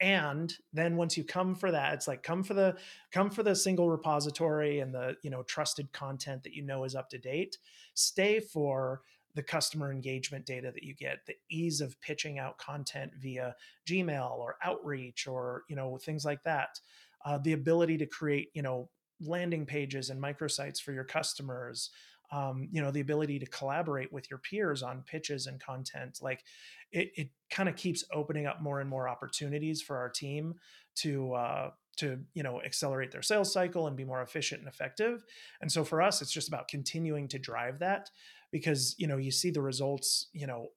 And 0.00 0.52
then 0.72 0.96
once 0.96 1.18
you 1.18 1.24
come 1.24 1.54
for 1.54 1.70
that, 1.70 1.92
it's 1.92 2.08
like 2.08 2.22
come 2.22 2.42
for 2.42 2.54
the 2.54 2.76
come 3.12 3.30
for 3.30 3.42
the 3.42 3.54
single 3.54 3.90
repository 3.90 4.80
and 4.80 4.94
the, 4.94 5.16
you 5.22 5.30
know, 5.30 5.42
trusted 5.42 5.92
content 5.92 6.42
that 6.44 6.54
you 6.54 6.62
know 6.62 6.84
is 6.84 6.94
up 6.94 7.10
to 7.10 7.18
date. 7.18 7.58
Stay 7.94 8.40
for 8.40 9.02
the 9.34 9.42
customer 9.42 9.92
engagement 9.92 10.46
data 10.46 10.70
that 10.72 10.82
you 10.82 10.94
get 10.94 11.18
the 11.26 11.34
ease 11.50 11.80
of 11.80 12.00
pitching 12.00 12.38
out 12.38 12.58
content 12.58 13.12
via 13.18 13.54
gmail 13.88 14.38
or 14.38 14.56
outreach 14.64 15.26
or 15.26 15.62
you 15.68 15.76
know 15.76 15.98
things 15.98 16.24
like 16.24 16.42
that 16.42 16.80
uh, 17.24 17.38
the 17.38 17.52
ability 17.52 17.96
to 17.98 18.06
create 18.06 18.48
you 18.54 18.62
know 18.62 18.88
landing 19.20 19.66
pages 19.66 20.10
and 20.10 20.22
microsites 20.22 20.80
for 20.80 20.92
your 20.92 21.04
customers 21.04 21.90
um, 22.32 22.68
you 22.70 22.80
know 22.80 22.90
the 22.90 23.00
ability 23.00 23.38
to 23.38 23.46
collaborate 23.46 24.12
with 24.12 24.30
your 24.30 24.38
peers 24.38 24.82
on 24.82 25.02
pitches 25.06 25.46
and 25.46 25.60
content 25.60 26.18
like 26.22 26.42
it, 26.92 27.10
it 27.14 27.28
kind 27.50 27.68
of 27.68 27.76
keeps 27.76 28.04
opening 28.12 28.46
up 28.46 28.60
more 28.62 28.80
and 28.80 28.88
more 28.88 29.08
opportunities 29.08 29.82
for 29.82 29.96
our 29.96 30.08
team 30.08 30.54
to 30.96 31.32
uh, 31.34 31.70
to 31.96 32.18
you 32.34 32.42
know 32.42 32.60
accelerate 32.62 33.10
their 33.10 33.22
sales 33.22 33.52
cycle 33.52 33.86
and 33.86 33.96
be 33.96 34.04
more 34.04 34.22
efficient 34.22 34.60
and 34.60 34.68
effective. 34.68 35.24
And 35.60 35.70
so 35.70 35.84
for 35.84 36.00
us 36.02 36.22
it's 36.22 36.32
just 36.32 36.48
about 36.48 36.68
continuing 36.68 37.28
to 37.28 37.38
drive 37.38 37.78
that 37.80 38.10
because 38.50 38.94
you 38.98 39.06
know 39.06 39.16
you 39.16 39.30
see 39.30 39.50
the 39.50 39.62
results 39.62 40.28
you 40.32 40.46
know 40.46 40.70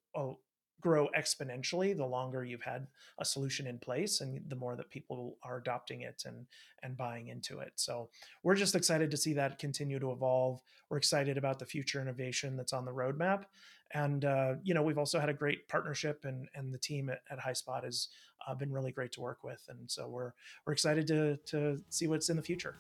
grow 0.83 1.07
exponentially 1.17 1.95
the 1.95 2.05
longer 2.05 2.43
you've 2.43 2.61
had 2.61 2.85
a 3.19 3.25
solution 3.25 3.65
in 3.65 3.79
place 3.79 4.19
and 4.19 4.41
the 4.49 4.55
more 4.55 4.75
that 4.75 4.89
people 4.89 5.37
are 5.41 5.57
adopting 5.57 6.01
it 6.01 6.23
and 6.25 6.45
and 6.83 6.97
buying 6.97 7.29
into 7.29 7.59
it. 7.59 7.71
So 7.75 8.09
we're 8.43 8.55
just 8.55 8.75
excited 8.75 9.09
to 9.09 9.17
see 9.17 9.33
that 9.33 9.57
continue 9.57 9.97
to 9.99 10.11
evolve. 10.11 10.59
We're 10.89 10.97
excited 10.97 11.37
about 11.37 11.57
the 11.57 11.65
future 11.65 12.01
innovation 12.01 12.57
that's 12.57 12.73
on 12.73 12.83
the 12.83 12.91
roadmap. 12.91 13.45
And 13.93 14.25
uh, 14.25 14.55
you 14.61 14.73
know 14.73 14.83
we've 14.83 14.97
also 14.97 15.19
had 15.19 15.29
a 15.29 15.33
great 15.33 15.67
partnership 15.69 16.25
and 16.25 16.47
and 16.53 16.73
the 16.73 16.77
team 16.77 17.09
at, 17.09 17.21
at 17.31 17.39
HighSpot 17.39 17.83
has 17.85 18.09
uh, 18.45 18.53
been 18.53 18.71
really 18.71 18.91
great 18.91 19.13
to 19.13 19.21
work 19.21 19.43
with. 19.43 19.61
And 19.69 19.89
so 19.89 20.07
we're 20.09 20.33
we're 20.67 20.73
excited 20.73 21.07
to 21.07 21.37
to 21.47 21.79
see 21.89 22.07
what's 22.07 22.29
in 22.29 22.35
the 22.35 22.43
future. 22.43 22.75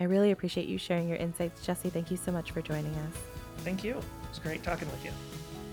I 0.00 0.04
really 0.04 0.32
appreciate 0.32 0.68
you 0.68 0.78
sharing 0.78 1.08
your 1.08 1.18
insights 1.18 1.64
jesse. 1.64 1.88
Thank 1.88 2.10
you 2.10 2.16
so 2.16 2.32
much 2.32 2.50
for 2.50 2.60
joining 2.60 2.94
us 2.96 3.41
Thank 3.62 3.84
you. 3.84 3.92
It 3.92 4.28
was 4.28 4.38
great 4.38 4.62
talking 4.62 4.90
with 4.90 5.04
you. 5.04 5.10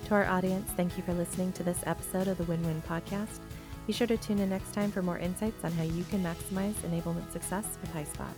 To 0.05 0.15
our 0.15 0.25
audience, 0.25 0.69
thank 0.71 0.97
you 0.97 1.03
for 1.03 1.13
listening 1.13 1.51
to 1.53 1.63
this 1.63 1.83
episode 1.85 2.27
of 2.27 2.37
the 2.37 2.43
Win 2.45 2.63
Win 2.63 2.81
Podcast. 2.87 3.39
Be 3.87 3.93
sure 3.93 4.07
to 4.07 4.17
tune 4.17 4.39
in 4.39 4.49
next 4.49 4.73
time 4.73 4.91
for 4.91 5.01
more 5.01 5.17
insights 5.17 5.63
on 5.63 5.71
how 5.71 5.83
you 5.83 6.03
can 6.05 6.23
maximize 6.23 6.73
enablement 6.81 7.31
success 7.31 7.77
with 7.81 7.93
HighSpot. 7.93 8.33